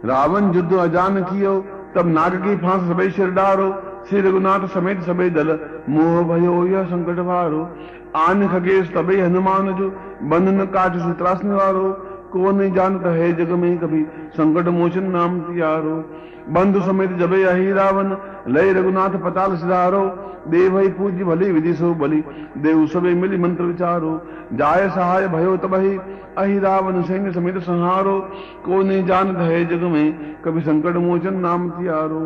रावण 0.05 0.53
युद्ध 0.53 0.75
अजान 0.75 1.23
कियो, 1.23 1.65
तब 1.95 2.07
नाग 2.07 2.35
की 2.35 2.57
फांस 2.57 2.83
सबे 2.83 3.11
सिर 3.11 3.31
डारो। 3.31 3.83
श्री 4.09 4.21
रघुनाथ 4.21 4.67
समेत 4.67 5.01
सबे 5.01 5.31
दल, 5.31 5.59
मोह 5.89 6.23
भयो 6.23 6.67
यह 6.67 6.85
संकट 6.85 7.21
भारो। 7.23 7.69
आन 8.17 8.49
खगेश 8.49 8.93
तबे 8.95 9.21
हनुमान 9.21 9.75
जो 9.75 9.91
बंधन 10.23 10.65
काट 10.65 10.97
सुत्रास 10.97 11.45
निवारो 11.45 12.10
को 12.33 12.51
नहीं 12.51 12.73
जानता 12.73 13.11
है 13.11 13.33
जग 13.33 13.51
में 13.53 13.79
कभी? 13.79 14.03
संकट 14.33 14.69
मोचन 14.69 15.03
नाम 15.03 15.41
तियारो। 15.41 16.05
बंधु 16.49 16.81
समेत 16.81 17.13
जबे 17.13 17.45
अहि 17.45 17.73
रावण। 17.73 18.17
लय 18.49 18.73
रघुनाथ 18.73 19.09
पताल 19.09 19.57
सिधारो। 19.57 20.27
देव 20.49 20.79
ही 20.79 20.89
पूज्य 20.89 21.25
भली, 21.25 21.53
विधि 21.53 21.75
सो 21.75 21.95
बलि। 21.95 22.25
देव 22.59 22.87
सबे 22.87 23.15
मिली 23.15 23.37
मंत्र 23.37 23.65
विचारो। 23.65 24.27
जाय 24.53 24.89
सहाय 24.89 25.29
भयो 25.29 25.57
तबहि। 25.57 26.01
अहि 26.39 26.59
रावण 26.59 27.03
सैन्य 27.03 27.33
समेत 27.33 27.59
संहारो। 27.59 28.21
को 28.65 28.83
नहीं 28.83 29.05
जानत 29.05 29.39
है 29.39 29.65
जग 29.67 29.85
में 29.85 30.37
कभी? 30.45 30.61
संकट 30.61 30.97
मोचन 30.97 31.35
नाम 31.35 31.71
तियारो। 31.71 32.21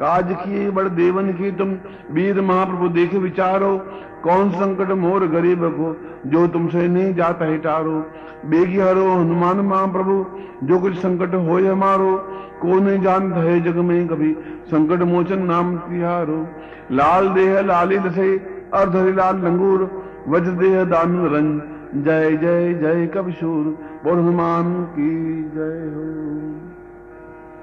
काज 0.00 0.36
किए 0.40 0.70
बड़ 0.70 0.88
देवन 0.88 1.32
की 1.32 1.52
तुम। 1.52 1.74
वीर 2.12 2.40
महाप्रभु 2.40 2.88
देखे 2.88 3.18
विचारो। 3.18 3.86
कौन 4.24 4.50
संकट 4.50 4.90
मोर 4.90 5.26
गरीब 5.26 5.58
को? 5.64 6.09
जो 6.26 6.46
तुमसे 6.46 6.86
नहीं 6.88 7.14
जाता 7.14 7.44
है 7.44 7.58
टारो 7.58 7.98
बेगी 8.46 8.78
हरो, 8.78 9.06
हनुमान 9.12 9.60
महाप्रभु, 9.60 10.24
जो 10.66 10.78
कुछ 10.80 10.94
संकट 10.94 11.34
हो 11.34 11.58
हमारो 11.72 12.16
को 12.62 12.78
नहीं 12.80 13.00
जानता 13.00 13.40
है 13.40 13.60
जग 13.60 13.76
में 13.78 14.06
कभी। 14.08 14.32
संकट 14.66 15.02
मोचन 15.02 15.42
नाम 15.42 15.76
तिहारो। 15.78 16.46
लाल 16.92 17.28
देह 17.28 17.60
लालिल 17.60 18.10
से 18.10 18.36
अर्धरि 18.74 19.12
लाल, 19.12 19.36
लंगूर 19.36 19.90
वज्र 20.28 20.52
देह, 20.52 20.84
दान 20.84 21.16
रंग। 21.26 21.60
जय 22.04 22.36
जय 22.36 22.74
जय 22.74 23.06
कविशूर 23.06 23.64
बोल 24.04 24.18
हनुमान 24.18 24.84
की 24.84 25.10
जय 25.54 25.86
हो। 25.94 26.08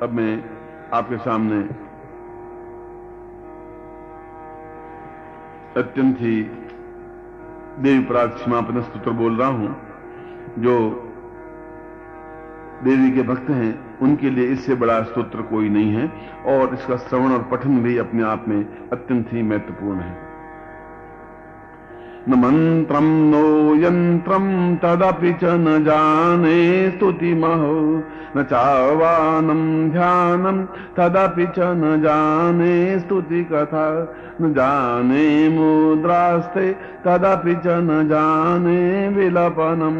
अब 0.01 0.13
मैं 0.13 0.43
आपके 0.93 1.17
सामने 1.17 1.59
अत्यंत 5.77 6.17
ही 6.19 6.41
देवी 7.79 7.99
प्राग 7.99 8.29
क्षमापन 8.29 8.81
स्त्रोत्र 8.81 9.11
बोल 9.11 9.35
रहा 9.37 9.47
हूँ। 9.47 9.75
जो 10.59 10.77
देवी 12.83 13.11
के 13.11 13.21
भक्त 13.21 13.49
हैं, 13.49 13.97
उनके 13.99 14.29
लिए 14.29 14.45
इससे 14.45 14.75
बड़ा 14.75 15.01
स्त्रोत्र 15.03 15.41
कोई 15.41 15.69
नहीं 15.69 15.93
है 15.93 16.07
और 16.45 16.73
इसका 16.73 16.97
श्रवण 16.97 17.31
और 17.31 17.43
पठन 17.43 17.83
भी 17.83 17.97
अपने 17.97 18.23
आप 18.23 18.45
में 18.47 18.89
अत्यंत 18.89 19.33
ही 19.33 19.41
महत्वपूर्ण 19.41 19.99
है। 19.99 20.36
न 22.29 22.39
मंत्रम 22.39 23.05
नो 23.31 23.75
यंत्रम 23.75 24.45
तदपि 24.75 25.31
च 25.31 25.43
न 25.43 25.83
जाने 25.83 26.57
स्तुतिमहो। 26.91 28.03
न 28.37 28.43
चावानम 28.43 29.63
ध्यानम 29.91 30.57
तदपि 30.97 31.45
च 31.45 31.59
न 31.59 32.01
जाने 32.01 32.99
स्तुति 32.99 33.43
कथा 33.43 33.87
न 34.41 34.53
जाने 34.53 35.27
मुद्रास्ते 35.49 36.71
तदपि 37.05 37.53
च 37.55 37.77
न 37.87 38.07
जाने 38.07 38.77
विलपनम 39.09 39.97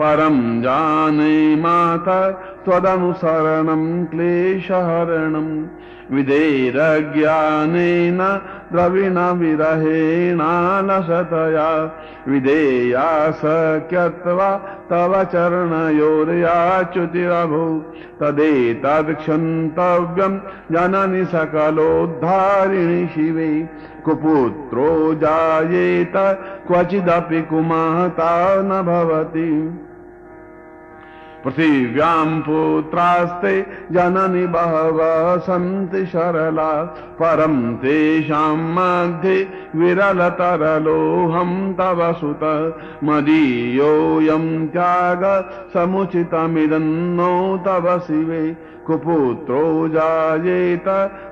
परम 0.00 0.36
जाने 0.62 1.56
माता 1.56 2.20
त्वदनुसरणम 2.64 3.82
क्लेशहरणम 4.12 5.48
विधेरज्ञानेन 6.14 8.20
द्रविणविरहेणालसतया 8.72 11.68
विधेया 12.30 13.04
सख्यत्वा 13.42 14.48
तव 14.90 15.12
चरणयोर्याच्युतिरभू 15.32 17.62
तदेतत्क्षन्तव्यम् 18.22 20.38
जननि 20.76 21.22
सकलोद्धारिणि 21.34 23.02
शिवे 23.14 23.52
कुपुत्रो 24.06 24.90
जायेत 25.22 26.16
क्वचिदपि 26.66 27.40
कुमाता 27.50 28.32
न 28.70 28.72
भवति 28.90 29.52
पृथिव्याम् 31.44 32.42
पुत्रास्ते 32.42 33.62
जननि 33.92 34.46
बहवः 34.46 35.36
सन्ति 35.36 36.06
सरला 36.06 36.82
परम् 37.22 37.76
तेषाम् 37.76 38.72
मध्ये 38.72 39.48
विरलतरलोऽहम् 39.76 41.74
तव 41.74 42.12
सुत। 42.12 42.40
मदीयोऽयम् 43.04 44.68
त्याग 44.68 45.50
समुचितमिदन्नो 45.74 47.62
तव 47.66 47.98
शिवे। 47.98 48.70
कुपुत्रो 48.86 49.88
जायेत, 49.88 50.84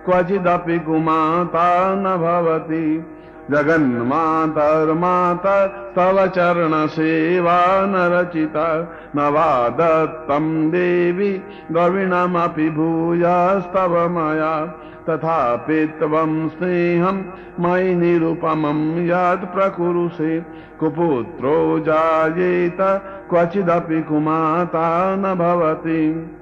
क्वचिदपि 0.05 0.79
कुमाता 0.79 1.95
न 1.95 2.05
भवति। 2.05 3.07
जगन्मातर्माता 3.51 5.67
तव 5.67 6.27
चरणसेवा 6.27 7.87
न 7.87 7.93
रचिता 7.97 8.97
न 9.17 9.19
वा 9.19 9.69
दत्तम् 9.69 10.71
देवि, 10.71 11.43
द्रविणमपि 11.73 12.71
भूयास्तव 12.71 14.09
मया। 14.09 14.75
तथापि 15.09 15.95
त्वम् 15.99 16.49
स्नेहम् 16.49 17.23
मयि 17.61 17.95
निरुपमम् 17.95 18.99
यत् 18.99 19.55
प्रकुरुषे। 19.55 20.47
कुपुत्रो 20.81 21.79
जायेत, 21.79 23.03
क्वचिदपि 23.31 24.03
कुमाता 24.03 25.17
न 25.17 25.23
भवति। 25.23 26.35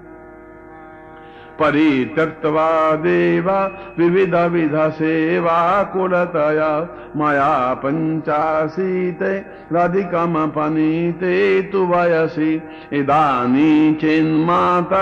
परित्यक्त्वा 1.60 2.96
देव 2.96 3.50
विविधविधसेवा 3.98 5.82
कुलतया, 5.82 6.80
मया 7.16 7.74
पञ्चाशीते, 7.74 9.38
रधिकमपनीते 9.72 11.62
तु 11.62 11.86
वयसि। 11.86 12.62
इदानी 12.92 13.94
चेन्मात, 13.94 14.92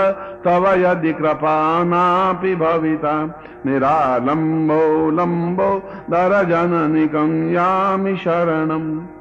तव 0.45 0.67
यदि 0.67 1.13
कृपानापि 1.13 2.55
भविता। 2.55 3.41
निरालम्बो 3.65 5.11
लम्बो, 5.11 5.91
दरजननिकं 6.09 7.51
यामि 7.51 8.17
शरणम्। 8.17 9.14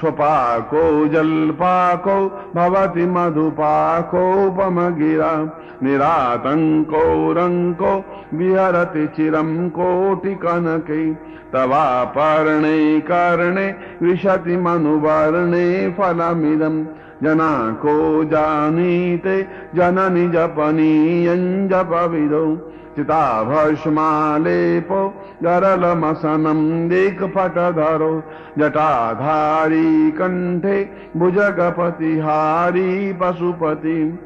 स्वपाको, 0.00 1.08
जल्पाको, 1.08 2.42
भवति 2.54 3.06
मधुपाकोपमगिरा 3.06 5.60
निरातङ्को 5.82 7.32
रङ्को 7.32 8.04
विहरति 8.34 9.06
चिरम् 9.06 9.70
कोटिकनकै 9.70 11.16
तवापर्णे 11.52 13.00
कर्णे, 13.00 13.74
विशति 14.02 14.56
मनुवर्णे 14.56 15.90
फलमिदम् 15.90 16.86
जना 17.22 17.72
को 17.72 18.24
जानीते, 18.24 19.46
जननि 19.74 20.28
जपनीयम् 20.28 21.68
जपविदौ। 21.68 22.73
चिताभस्मालेपो 22.96 25.00
गरलमसनम् 25.42 26.88
दिक्पटधरो 26.88 28.22
जटाधारी 28.58 30.10
कण्ठे 30.10 30.90
भुजगपतिहारी 31.16 33.12
पशुपति 33.12 34.18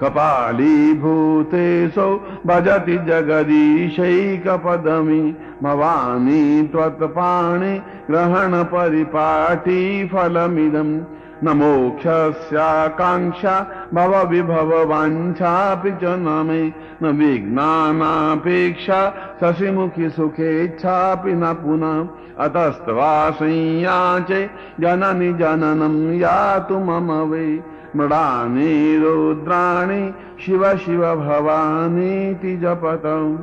कपालीभूतेशौ 0.00 2.10
भजति 2.46 2.96
जगदीशैकपदमि। 3.08 5.22
भवानी 5.62 6.68
त्वत्पाणि 6.72 7.80
ग्रहणपरिपाटी 8.10 9.80
फलमिदम् 10.08 11.00
न 11.44 11.48
मोक्षस्याकाङ्क्षा 11.48 13.66
भव 13.94 14.28
विभववाञ्छापि 14.28 15.90
च 15.90 16.04
न 16.04 16.44
मे 16.46 16.72
न 17.02 17.16
विघ्नानापेक्षा 17.16 19.14
शशिमुखि 19.40 20.10
सुखेच्छापि 20.10 21.32
न 21.32 21.52
पुनः। 21.52 22.44
अतस्त्वा 22.44 23.30
संयाचे 23.30 24.50
जननि 24.80 25.32
जननम् 25.32 26.14
यातु 26.14 26.78
मम 26.78 27.30
वै। 27.30 27.60
मृडानि 27.96 29.00
रुद्राणि 29.02 30.14
शिव 30.46 30.76
शिव 30.76 31.16
भवानीति 31.16 32.56
जपतम् 32.56 33.38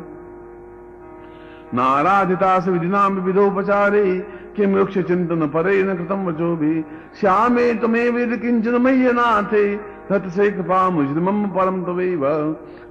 नाराधितास 1.73 2.67
विधिनाम 2.67 3.15
विविधोपचारे 3.15 4.27
किम 4.57 4.75
वृक्ष 4.75 4.97
चिंतन 4.99 5.47
परे 5.47 5.81
न 5.83 5.95
कृतम 5.95 6.25
वचो 6.25 6.55
भी। 6.55 6.81
श्यामे 7.19 7.73
तुम्हें 7.73 8.09
वेद 8.09 8.39
किंचन 8.41 8.75
मह्य 8.81 9.11
नाथे 9.11 9.63
तत् 10.09 10.29
से 10.29 10.49
कृपा 10.51 10.89
मुजमम 10.89 11.45
परम 11.47 11.81
तवेव 11.83 12.25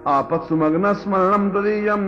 आपत्सुमग्न 0.07 0.93
स्मरणम 0.93 1.49
तदीयम 1.51 2.07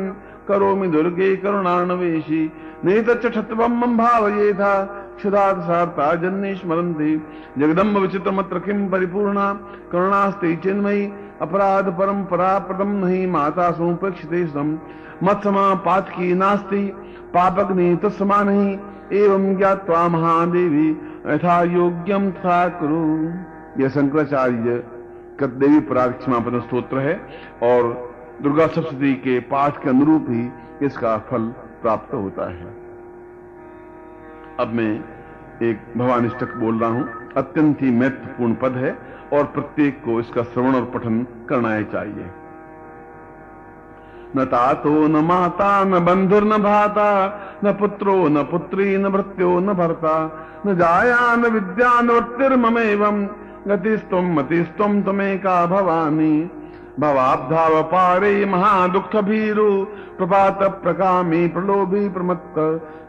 करोमि 0.49 0.89
दुर्गे 0.89 1.35
करुणाणवेशी 1.37 2.43
नेतच्छत्वम 2.85 3.97
भावये 3.97 4.53
था 4.55 4.73
क्षुधात् 5.17 5.61
सार्ता 5.61 6.15
जन्य 6.15 6.55
स्मरन्ति। 6.55 7.13
जगदम्ब 7.59 7.97
विचित्रमत्र 7.99 8.59
किम 8.59 8.87
परिपूर्णा, 8.89 9.47
करुणास्ते 9.93 10.55
चिन्मयी। 10.57 11.07
अपराध 11.41 11.89
परंपरा 11.89 12.59
प्रदम 12.59 12.89
नहीं, 13.05 13.27
माता 13.27 13.71
सोपेक्षिते 13.71 14.47
सम। 14.47 14.79
मत्समा 15.23 15.75
पातकी 15.75 16.35
नास्ति, 16.35 16.85
पापग्नि 17.35 17.97
तत्समा 17.97 18.43
नहीं। 18.43 18.79
एवं 19.13 19.57
ज्ञावा 19.57 20.09
महादेवी 20.09 20.89
यथा 21.27 21.63
योग्यम 21.63 22.31
था 22.31 22.69
कुरु। 22.69 23.03
यह 23.83 23.89
शंकराचार्य 23.89 24.85
देवी 25.43 25.81
पराग 25.81 26.13
क्षमापन 26.13 26.61
स्त्रोत्र 26.61 26.99
है, 26.99 27.15
और 27.63 28.13
दुर्गा 28.43 28.67
सप्तती 28.67 29.15
के 29.15 29.39
पाठ 29.41 29.83
के 29.83 29.89
अनुरूप 29.89 30.27
ही 30.29 30.51
इसका 30.87 31.17
फल 31.19 31.47
प्राप्त 31.83 32.15
होता 32.15 32.49
है। 32.51 32.67
अब 34.61 34.73
मैं 34.75 34.93
एक 35.63 35.81
भवानिष्ठक 35.97 36.57
बोल 36.57 36.79
रहा 36.79 36.91
हूँ। 36.91 37.09
अत्यंत 37.37 37.83
ही 37.83 37.91
महत्वपूर्ण 37.91 38.55
पद 38.55 38.77
है। 38.77 38.91
और 39.33 39.45
प्रत्येक 39.45 40.01
को 40.05 40.21
इसका 40.21 40.43
श्रवण 40.43 40.75
और 40.75 40.85
पठन 40.85 41.27
करना 41.49 41.75
ही 41.75 41.85
चाहिए। 41.85 42.31
न 44.37 44.45
तातो 44.45 45.09
न 45.09 45.17
माता, 45.17 45.85
न 45.85 46.05
बंधुर 46.05 46.45
न 46.45 46.63
भाता 46.63 47.41
न 47.65 47.73
पुत्रो 47.73 48.29
न 48.29 48.43
पुत्री, 48.43 48.97
न 48.97 49.09
भृत्यो 49.09 49.61
न 49.61 49.67
भर्ता, 49.67 50.47
न 50.67 50.77
जाया 50.77 51.37
न 51.37 51.47
विद्या 51.47 52.01
न 52.01 52.11
वृत्तिर्ममेवम् 52.11 53.27
गतिस्तुम 53.69 54.25
मतिस्तुम 54.25 55.03
का 55.21 55.67
भवानी। 55.67 56.51
भवाब्धाव 57.01 57.83
पारे 57.83 58.45
महादुख 58.45 59.17
भीरु 59.17 59.85
प्रभात 60.19 60.63
प्रकामी 60.63 61.49
प्रलोभी 61.49 62.09
प्रमत्त, 62.09 62.55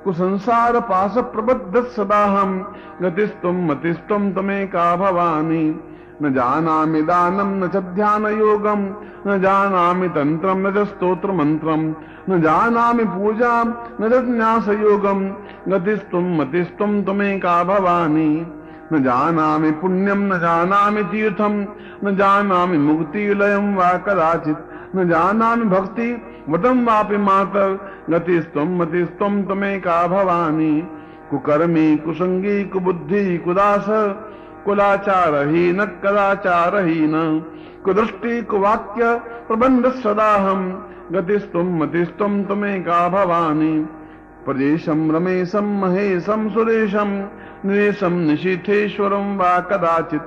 कुसंसार 0.04 0.80
पास 0.80 1.14
प्रबद्ध 1.18 1.82
सदा 1.82 2.26
हम 2.26 2.74
गतिस्तुम 3.02 3.72
मतिस्तुम 3.72 4.32
का 4.50 4.96
भवानी। 4.96 5.89
न 6.22 6.34
जानामि 6.34 7.02
दानम 7.02 7.64
न 7.64 7.68
च 7.68 7.76
ध्यान 7.76 8.26
योगम 8.26 8.82
न 9.28 9.42
जानामि 9.42 10.08
तंत्रम 10.10 10.68
न 10.68 10.72
च 10.72 10.88
स्तोत्र 10.88 11.32
मंत्रम 11.32 11.96
न 12.30 12.42
जानामि 12.42 13.04
पूजा 13.04 13.64
न 14.02 14.10
च 14.10 14.26
न्यास 14.28 14.68
योगम 14.68 15.20
गतिस्तुम 15.68 16.42
मतिस्तुम 16.42 17.02
तुम्हें 17.02 17.40
का 17.40 17.64
भवानी। 17.64 18.46
न 18.94 19.04
जानामि 19.04 19.72
पुण्यम, 19.72 20.34
न 20.34 20.40
जानामि 20.40 21.04
तीर्थम, 21.04 21.66
न 22.04 22.16
जानामि 22.16 22.78
मुक्तिलयम 22.78 23.76
वा 23.76 23.92
कदाचित, 23.94 24.58
न 24.96 25.10
जानामि 25.10 25.66
भक्ति 25.66 26.22
वतम 26.50 26.86
वापि 26.86 27.18
मातर 27.18 27.80
गतिस्त्वम 28.10 28.82
मतिस्त्वम 28.82 29.42
तमेका 29.44 30.08
भवानी। 30.08 30.88
कुकर्मी 31.32 31.98
कुसंगी 31.98 32.64
कुबुद्धि 32.64 33.38
कुदास 33.38 33.86
कुलाचारहीन 34.66 35.86
कदाचारहीन 35.86 37.46
कुदृष्टि, 37.86 38.42
कुवाक्य, 38.42 39.16
प्रबंध 39.48 39.88
सदाहम 39.88 40.86
गतिस्तुम 41.12 41.84
मतिस्तुम 41.84 42.44
तमेका 42.44 43.10
भवानी। 43.10 43.86
प्रदेशम 44.46 45.16
रमेशम 45.16 45.64
महेशम 45.64 46.50
सुरेशम 46.50 47.26
निरेशम 47.66 48.14
निशीथेश्वरम 48.14 49.38
वा 49.38 49.60
कदाचित। 49.60 50.22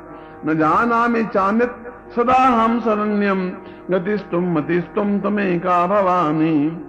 न 0.46 0.58
जाना 0.58 1.22
चानित 1.22 1.74
सदा 2.16 2.44
हम 2.44 2.80
शरण्यम 2.80 3.50
गतिस्तुम 3.90 4.52
मतिस्तुम 4.52 5.18
तमेका 5.18 5.86
भवानी। 5.86 6.86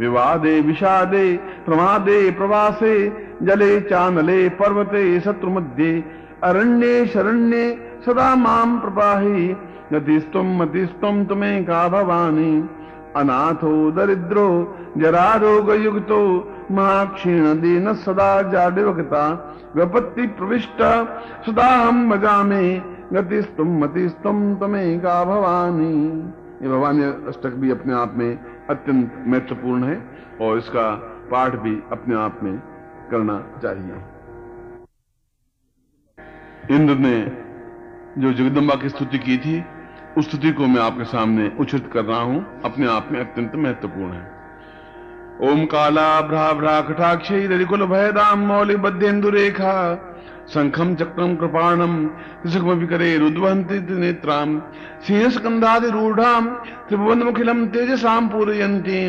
विवादे, 0.00 0.60
विषादे, 0.60 1.36
प्रमादे, 1.66 2.30
प्रवासे, 2.30 3.08
जले, 3.42 3.80
चानले, 3.80 4.48
पर्वते, 4.48 5.20
शत्रुमध्ये। 5.20 6.04
अरण्ये 6.44 7.06
शरण्ये 7.06 7.64
सदा 8.06 8.34
माम 8.36 8.78
प्रपाहि। 8.80 9.54
गतिस्तुम 9.92 10.56
मतिस्तुम 10.62 11.24
तुम्हें 11.24 11.64
का 11.64 11.88
भवानी। 11.88 12.52
अनाथो 13.16 13.90
दरिद्रो 13.90 14.48
जरा 14.98 15.32
रोग 15.34 15.70
युक्तो 15.74 16.18
महाक्षीण 16.70 17.60
दीन 17.60 17.92
सदा 17.94 18.30
जाडिवकता 18.42 19.22
विपत्ति 19.76 20.26
प्रविष्ट, 20.26 20.82
सदा 21.46 21.66
हम 21.66 22.06
मज़ा 22.08 22.42
में 22.42 22.82
गतिस्तुम 23.12 23.78
मतिस्तुम 23.78 24.54
तुम्हें 24.54 24.98
का 25.00 25.24
भवानी 25.24 25.94
ये 26.62 26.68
भवानी 26.68 27.04
अष्टक 27.28 27.54
भी 27.54 27.70
अपने 27.70 27.94
आप 27.94 28.14
में 28.16 28.38
अत्यंत 28.70 29.24
महत्वपूर्ण 29.26 29.84
है 29.84 29.96
और 30.40 30.58
इसका 30.58 30.90
पाठ 31.30 31.56
भी 31.56 31.74
अपने 31.92 32.14
आप 32.16 32.40
में 32.42 32.58
करना 33.10 33.38
चाहिए। 33.62 34.02
इंद्र 36.70 36.94
ने 36.94 37.16
जो 38.18 38.32
जगदम्बा 38.32 38.74
की 38.74 38.88
स्तुति 38.88 39.18
की 39.18 39.36
थी, 39.36 39.64
उस 40.18 40.28
स्तुति 40.28 40.50
को 40.52 40.66
मैं 40.66 40.80
आपके 40.82 41.04
सामने 41.04 41.50
उचित 41.60 41.90
कर 41.92 42.04
रहा 42.04 42.20
हूँ। 42.20 42.62
अपने 42.64 42.86
आप 42.86 43.08
में 43.12 43.20
अत्यंत 43.20 43.52
महत्वपूर्ण 43.56 44.12
है। 44.12 44.24
ओम 45.42 45.64
काला 45.64 46.20
भ्रा 46.20 46.52
भ्रा 46.52 46.80
कटाक्ष 46.80 47.28
कुल 47.68 47.86
भयदाम 47.86 48.38
मौलिक 48.38 48.78
बद्धेन्दु 48.78 49.30
रेखा, 49.30 49.74
शंखम 50.48 50.94
चक्रम 50.94 51.34
कृपाणम 51.36 51.94
करे 52.86 53.16
रुद्वंती 53.18 53.78
नेत्राम 53.96 54.60
सिंहस्कंधादि 55.06 55.90
रूढ़ाम 55.90 56.46
त्रिभुवन 56.88 57.22
मुखिलम 57.22 57.66
तेजसाम 57.66 58.28
पूरयंती 58.28 59.00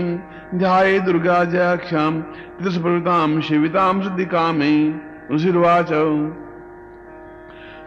ध्याये 0.56 1.00
दुर्गा 1.00 1.44
जयाक्षाम 1.44 2.22
त्रिस्प्रताम 2.60 3.40
शिविताम 3.42 4.02
सिद्धिकामे 4.02 4.74
ऋषिर्वाच। 5.36 5.94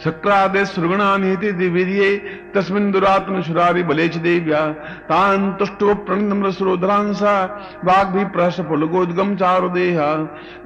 शक्रादे 0.04 0.64
सृगणानीति 0.64 1.52
दिवीर्ये, 1.52 2.16
तस्मिन् 2.54 2.92
दुरात्म 2.92 3.42
शुरारि 3.42 3.82
बलेच 3.82 4.16
देव्या। 4.16 4.60
तान् 5.10 5.58
तुष्टो 5.58 5.94
प्रणम्रसुरोधरांसा 5.94 7.34
वाग्भि 7.84 8.24
प्रहस 8.24 8.60
पुलगोद्गम 8.60 9.34
चारुदेह। 9.36 10.00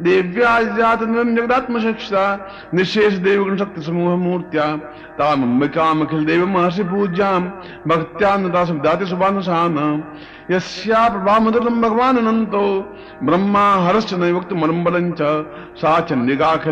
देव्या 0.00 0.62
जात 0.62 1.02
जगदात्मशिक्षा 1.02 2.50
निशेष 2.74 3.14
देवगण 3.14 3.56
शक्ति 3.56 3.82
समूह 3.82 4.16
मूर्त्या। 4.16 4.76
तामम्बिकामखिल 5.18 6.24
देव 6.24 6.46
महर्षि 6.46 6.82
पूज्यां 6.82 7.40
भक्त्या 7.88 8.36
नता 8.36 8.64
सुविदाति 8.64 9.06
सुबानुसान 9.06 10.02
प्रभामदृतम 10.50 11.82
भगवान 11.82 12.16
अनंतो 12.16 12.96
ब्रह्मा 13.22 13.74
हरश्च 13.74 14.14
नैवक्त 14.14 14.52
मरम्बलं 14.52 15.12
च 15.12 15.20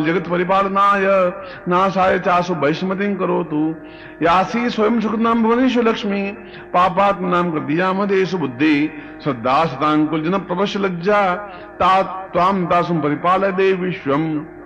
जगत 0.07 0.29
परिपालनाय 0.29 1.33
नाशाय 1.69 2.19
चासु 2.19 2.55
वैष्मतिं 2.55 3.15
करोतु। 3.17 3.75
यासी 4.23 4.71
स्वयं 4.71 5.01
सुकृतां 5.01 5.43
भुवनेषु 5.43 5.83
लक्ष्मी, 5.83 6.33
पापात्मनां 6.75 7.51
कृतियामदेषु 7.51 8.39
बुद्धि, 8.39 8.91
श्रद्धा 9.25 9.65
सताङ्कुल 9.65 10.23
जन 10.23 10.39
प्रवश 10.39 10.77
लज्जा, 10.77 11.35
ता 11.81 12.03
त्वां 12.03 12.67
तासुं 12.67 13.01
परिपालय 13.01 13.53
देव 13.53 13.77
विश्वम्। 13.77 14.62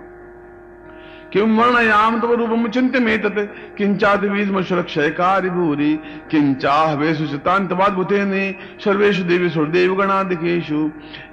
किं 1.33 1.47
वर्णयाम 1.57 2.19
तव 2.21 2.33
रूपम 2.33 2.67
चिंत्य 2.67 2.99
में 2.99 3.21
तत् 3.21 3.39
किंचादिवीजम 3.77 4.61
सुरक्षयकारी 4.61 5.49
भूरि 5.49 5.91
किंचाहवेशु 6.31 7.25
चितांतवाद्भुतेने 7.27 8.43
सर्वेषु 8.85 9.23
देवी 9.23 9.49
सुरदेव 9.49 9.95
गणादिकेषु 9.95 10.79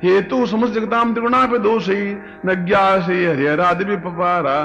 हेतु 0.05 0.47
समस्त 0.47 0.75
जगताम 0.75 1.13
त्रिगुणापि 1.15 1.59
दोषै 1.59 2.01
न 2.47 2.55
ज्ञासे 2.65 3.19
हरिहरादिपि 3.27 3.97
पपारा 4.05 4.57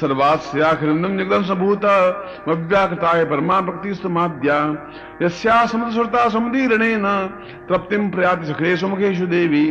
सर्वास्याखिरन्दम 0.00 1.18
जगदं 1.18 1.42
सबूत, 1.42 1.84
मव्याकृताय 2.48 3.24
परमा 3.24 3.60
भक्तिस्तु 3.60 4.08
माद्या 4.08 4.58
यस्या 5.22 5.64
समतसुरता 5.66 6.28
समुदीरणेन 6.28 7.06
तृप्तिं 7.68 8.02
प्रयाति 8.10 8.46
सखरेषु 8.46 8.88
मुखेषु 8.88 9.26
देवी। 9.26 9.64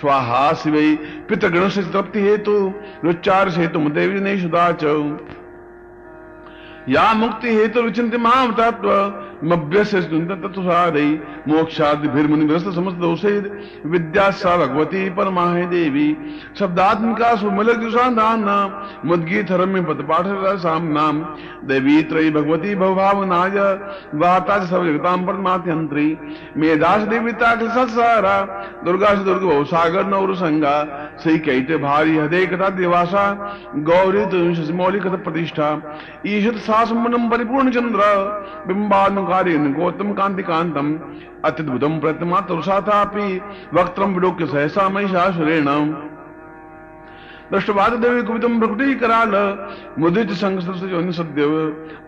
स्वाहा 0.00 0.42
शिवै, 0.54 0.86
पितृगणस्य 1.28 1.82
तृप्ति 1.92 2.20
हेतु 2.20 2.56
रुच्चार 3.04 3.48
हेतु 3.56 3.88
देवी 3.90 4.18
जनेषु 4.18 4.48
च 4.72 4.84
या 6.88 7.12
मुक्ति 7.14 7.54
हेतु 7.54 7.82
विचिंत 7.82 8.14
माम 8.14 8.52
तत्व 8.52 8.90
तत्वसादई 10.42 11.08
मोक्षादिभिर्मुनिभ्यस्त 11.48 12.68
समस्त 12.74 12.98
विद्या 13.86 14.30
भगवती 14.56 15.08
देवी। 15.66 16.06
शब्दात्मिका 16.58 17.34
नाम 20.88 21.22
देवी 21.64 22.02
भगवती 22.30 22.74
भवभावनाय 22.74 23.58
वार्ता 24.14 24.58
सब 24.64 24.82
परमात्यंत्री 25.26 26.06
मेधास 26.56 27.02
देवीता 27.08 27.54
दुर्गा 28.84 29.14
से 29.14 29.24
दुर्ग 29.24 29.64
सागर 29.66 30.06
नौर 30.06 30.34
संगा 30.36 30.74
श्री 31.22 31.38
कैटे 31.40 31.76
भारी 31.78 32.16
हृदय 32.16 32.46
कथा 32.46 32.68
दिवासा 32.78 33.26
गौरी 33.84 34.24
मौलिक 34.74 35.06
प्रतिष्ठा 35.06 35.68
ईशत 36.26 36.56
सासमनम 36.62 37.28
परिपूर्ण 37.30 37.70
चंद्र 37.70 38.08
बिंबानुकारी 39.42 39.72
गौतम 39.72 40.12
कांति 40.12 40.42
कांतम 40.42 40.96
अत्युद्भुतम 41.44 41.98
प्रतिमा 42.00 42.40
तुषाथापि 42.40 43.40
वक्त 43.74 43.98
विलोक्य 43.98 44.46
सहसा 44.46 44.88
महिषासुरेण 44.88 45.68
दृष्टवाद 47.52 47.92
देवी 47.92 48.22
कुपितम 48.22 48.60
प्रकृति 48.60 48.94
कराल 48.94 49.32
मुदित 49.98 50.30
संघ 50.30 50.60
सद्य 50.60 51.42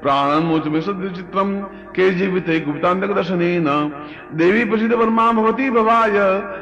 प्राणन 0.03 0.47
मोचमे 0.47 0.81
सद्य 0.81 1.09
चित्रम 1.09 1.61
के 1.97 2.11
जीवित 2.11 2.65
गुप्तांतक 2.67 3.07
दर्शनेन 3.07 3.93
देवी 4.35 4.65
प्रसिद्ध 4.65 4.95
वर्मा 4.95 5.33
भवती 5.33 5.71
भवाय। 5.71 6.13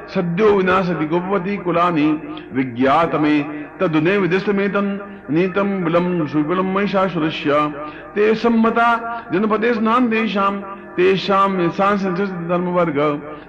सद्यो 0.09 0.47
विनाशति 0.47 1.07
गोपवती 1.07 1.57
कुलानि। 1.57 2.23
विज्ञातमे 2.53 3.41
तदुने 3.81 4.19
विदिष्ट 4.19 4.49
विदिष्टमेतन। 4.49 5.21
नीतम 5.31 5.67
विलम 5.67 6.27
सुविलम 6.27 6.67
महिषासुरस्य। 6.67 7.53
ते 8.15 8.35
सम्मता 8.35 8.89
जनपदे 9.33 9.75
स्नान 9.75 10.09
देशाम 10.09 10.61
तेषाम 10.97 11.57
धर्म 12.49 12.67
वर्ग 12.69 12.99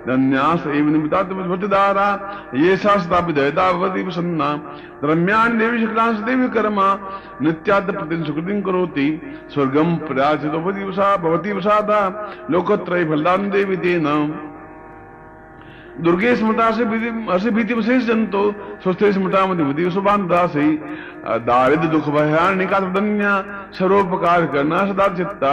धन्यास 0.08 0.68
एव 0.68 0.86
निमितात्मदारा 0.90 2.08
ये 2.56 2.78
शास्त्राभिदयतावती 2.78 4.04
प्रसन्ना। 4.04 4.50
रम्यान 5.04 5.58
देवी 5.58 5.80
शुक्लांश 5.80 6.18
देवी 6.18 6.48
कर्मा 6.50 6.88
नित्याद 7.42 7.92
प्रति 7.92 8.24
सुकृति 8.28 8.62
करोति। 8.62 9.08
स्वर्गम 9.54 9.96
प्रयाचितो 10.08 10.60
भवती 11.18 11.54
वसादा। 11.54 12.02
लोकत्रय 12.52 13.06
फलदान 13.06 13.50
देवी 13.50 13.78
तेन। 13.78 14.08
दुर्गे 16.02 16.36
स्मृता 16.36 16.72
से 16.72 16.84
असे 17.32 17.50
भीति 17.50 17.74
विशेष 17.74 18.04
जंतो 18.04 18.52
स्वस्थ 18.84 19.04
स्मृता 19.06 19.44
विधि 19.44 19.92
सुबान 19.92 20.28
दासी 20.28 20.78
दारिद्र 21.26 21.88
दुख 21.88 22.10
भयानिका 22.10 22.80
दन्या 22.80 23.34
सर्वोपकार 23.74 24.46
करना 24.46 24.86
सदा 24.86 25.08
चित्ता। 25.08 25.52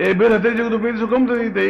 ए 0.00 0.12
बिरहते 0.14 0.50
जगदुपे 0.50 0.96
सुखम 0.98 1.26
तदीते 1.26 1.66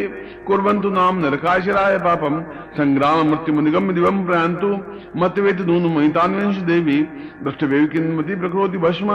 कुर्वन्तु 0.47 0.91
नाम 0.91 1.19
नरकाशिराय 1.19 1.99
पापम। 1.99 2.41
संग्राम 2.73 3.29
मृत्यु 3.29 3.61
निगम 3.61 3.93
दिवम 3.93 4.25
प्रयांतु 4.27 4.69
मतवेत 5.17 5.61
नून 5.61 5.87
महितान्वेश 5.95 6.57
देवी। 6.65 6.97
दृष्टवेव 7.45 7.87
किन्मति 7.87 8.35
प्रकृति 8.35 8.79
भस्म। 8.79 9.09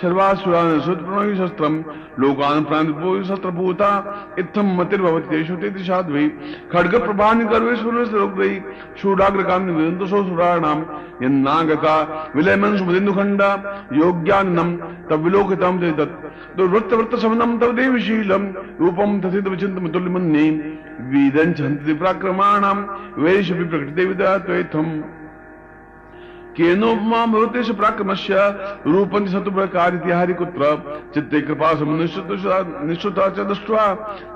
सर्वासुरा 0.00 0.62
सुत 0.78 0.98
प्रणय 0.98 1.34
शस्त्रम। 1.36 1.76
लोकान 2.20 2.64
प्रांत 2.64 3.24
शस्त्रभूता। 3.26 3.90
इत्थम 4.38 4.74
मतिर्भवति 4.80 5.28
तेषु 5.28 5.56
ते 5.56 5.70
साध्वी। 5.84 6.28
खड्ग 6.72 6.96
प्रभानि 6.96 7.44
कर्वे 7.44 7.76
सुरस 7.76 8.12
लोकई 8.12 8.60
शूडाग्र 9.02 9.42
कांति 9.42 9.72
विदंतसो 9.72 10.22
सुराणाम। 10.24 10.84
यन्नागता 11.22 11.94
विलयमन 12.36 12.76
सुमदिन्दु 12.76 13.12
खंडा 13.12 13.50
योग्यान्नम 13.94 14.70
तविलोकितम 15.10 15.78
तो 16.56 16.66
वृत्त 16.68 16.92
वृत्त 16.92 17.14
समनम 17.16 17.58
तव 17.58 17.72
देवशीलम 17.72 18.44
रूपम 18.80 19.20
तथित 19.20 19.48
विचिंत 19.48 19.78
मुतुल्यमन्ये 19.78 20.44
वीदं 21.10 21.52
छन्ति 21.52 21.94
पराक्रमाणाम 21.94 22.78
वैश्य 23.18 23.54
प्रकृति 23.64 24.04
विदा 24.06 24.36
त्वैथम 24.46 24.88
केनोपमा 26.52 27.24
भवतेश 27.26 27.70
प्राक्रमस्य 27.72 28.34
रूपं 28.86 29.26
सतुप्रकारितिहारि 29.26 30.34
कुत्र, 30.34 30.62
चित्ते 31.14 31.40
कृपा 31.40 31.70
निश्चुता 32.86 33.28
च 33.28 33.40
दृष्ट्वा, 33.40 33.84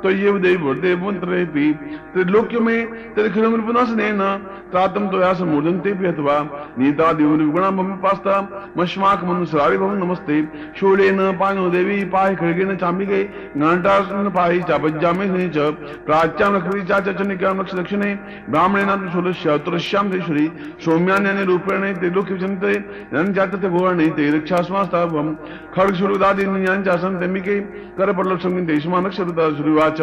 त्वय्येव 0.02 0.38
देवदेवमन्त्रेऽपि 0.38 1.66
त्रिलोक्य 2.14 2.60
में 2.60 2.78
त्रिखिलमृपुनाशनेन 3.14 4.22
त्रातं 4.70 5.08
त्वया 5.08 5.32
समूर्धन्तेऽपि 5.34 6.06
अथवा 6.06 6.36
नीता 6.78 7.12
देवनिगुणा 7.12 7.70
मम 7.70 7.92
पास्ता 7.96 8.36
मश्माकमनुसरारि 8.78 9.76
भवं 9.78 9.96
नमस्ते। 9.96 10.36
शूलेन 10.76 11.20
पायो 11.38 11.68
देवी, 11.70 12.04
पाहि 12.04 12.34
खड्गेन 12.36 12.76
चाम्बिके, 12.76 13.22
घण्टासन 13.56 14.28
पाहि 14.36 14.62
चापज्जामे 14.62 15.48
च, 15.48 15.58
प्राच्यां 16.06 16.52
लक्ष्मी 16.54 16.82
चाच 16.82 17.08
चनिकां 17.18 17.54
लक्ष 17.58 17.74
दक्षिणे 17.74 18.14
ब्राह्मणेन 18.50 19.08
शूलस्य 19.12 19.58
तुरस्यां 19.58 20.08
देश्वरी 20.10 20.46
सौम्यान्यानि 20.84 21.44
रूपेण 21.44 21.82
ते 22.06 22.32
विचिन्ते 22.32 22.72
रञ्जातते 23.14 23.68
भुवने 23.68 24.06
ते 24.16 24.24
रक्षास्मास्ताभम् 24.36 25.30
खड्गशुरुदादीन्याञ्चासन् 25.74 27.20
तेमिके 27.20 27.56
करपल्लवसङ्गीते 27.98 28.66
देशमानक्षरुता 28.72 29.44
श्रीवाच 29.56 30.00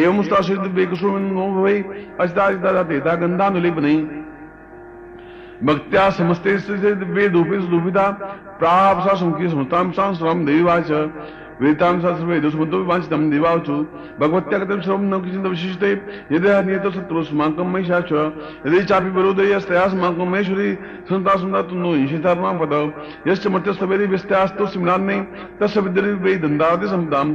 एवं 0.00 0.22
स्ताश्रितवेकुसुमिनो 0.28 1.46
भवै 1.56 1.76
अस्तारिता 2.24 2.82
तेता 2.90 3.14
गन्धानुलेपनै 3.22 3.96
भक्त्या 5.64 6.08
समस्ते 6.10 6.52
वेदोपे 7.16 7.60
सुदुभिता 7.60 8.06
प्राप्सा 8.60 9.14
संकी 9.20 9.48
समतां 9.48 9.84
सांस्राम 9.98 10.44
देवाच 11.56 12.02
शास्त्र 12.02 12.24
वेद 12.26 12.48
सुमतो 12.52 12.76
विवांचितं 12.78 13.30
दिवावचु 13.30 13.74
भगवत्या 14.20 14.58
कथं 14.58 14.80
सर्वं 14.80 15.08
न 15.08 15.20
किञ्चित् 15.24 15.46
विशिष्टे 15.46 15.90
यदि 16.32 16.48
नियतो 16.68 16.90
शत्रुस्माकं 16.92 17.66
में 17.72 17.84
शास्त्र 17.84 18.16
यदि 18.66 18.84
चापि 18.84 19.10
विरोधयस्तयास्माकं 19.16 20.26
महेश्वरी 20.32 20.68
सन्ता 21.08 21.36
सुन्दर 21.40 21.72
नो 21.72 21.94
ईशितात्मा 22.04 22.50
पद। 22.60 22.74
यश्च 23.28 23.46
मर्त्यस्तवेदि 23.48 24.06
व्यस्त्यास्तु 24.12 24.66
सिमरान्ने 24.68 25.16
तस्य 25.60 25.80
विद्यते 25.80 26.12
वै 26.24 26.34
दन्दावति 26.44 26.86
सम्पदाम् 26.92 27.34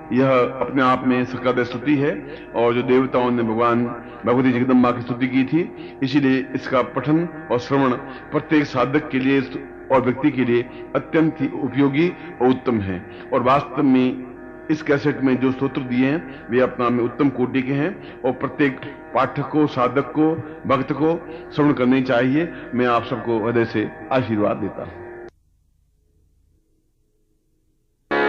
यह 0.11 0.29
अपने 0.61 0.81
आप 0.81 1.03
में 1.07 1.23
सकद 1.25 1.63
स्तुति 1.63 1.95
है 1.95 2.11
और 2.55 2.73
जो 2.73 2.81
देवताओं 2.83 3.29
ने 3.31 3.43
भगवान 3.43 3.85
भगवती 4.25 4.51
जगदम्बा 4.51 4.91
की 4.91 5.01
स्तुति 5.01 5.27
की 5.27 5.43
थी, 5.43 5.61
इसीलिए 6.03 6.45
इसका 6.55 6.81
पठन 6.81 7.27
और 7.51 7.59
श्रवण 7.59 7.91
प्रत्येक 8.31 8.65
साधक 8.65 9.09
के 9.09 9.19
लिए 9.19 9.41
और 9.91 10.01
व्यक्ति 10.01 10.31
के 10.31 10.45
लिए 10.45 10.61
अत्यंत 10.95 11.41
ही 11.41 11.47
उपयोगी 11.63 12.09
और 12.41 12.47
उत्तम 12.47 12.79
है। 12.79 12.99
और 13.33 13.43
वास्तव 13.43 13.83
में 13.83 14.67
इस 14.71 14.81
कैसेट 14.81 15.21
में 15.21 15.35
जो 15.39 15.51
स्त्रोत्र 15.51 15.81
दिए 15.81 16.05
हैं, 16.05 16.49
वे 16.49 16.59
अपना 16.59 16.89
में 16.89 17.03
उत्तम 17.03 17.29
कोटि 17.29 17.61
के 17.61 17.73
हैं 17.73 18.21
और 18.21 18.31
प्रत्येक 18.31 18.79
पाठक 19.15 19.49
को 19.49 19.67
साधक 19.67 20.11
को 20.11 20.31
भक्त 20.67 20.91
को 20.91 21.19
श्रवण 21.55 21.73
करनी 21.73 22.01
चाहिए। 22.01 22.51
मैं 22.75 22.85
आप 22.85 23.03
सबको 23.03 23.45
हृदय 23.45 23.65
से 23.65 23.89
आशीर्वाद 24.11 24.57
देता 24.57 24.83
हूँ। 24.83 25.00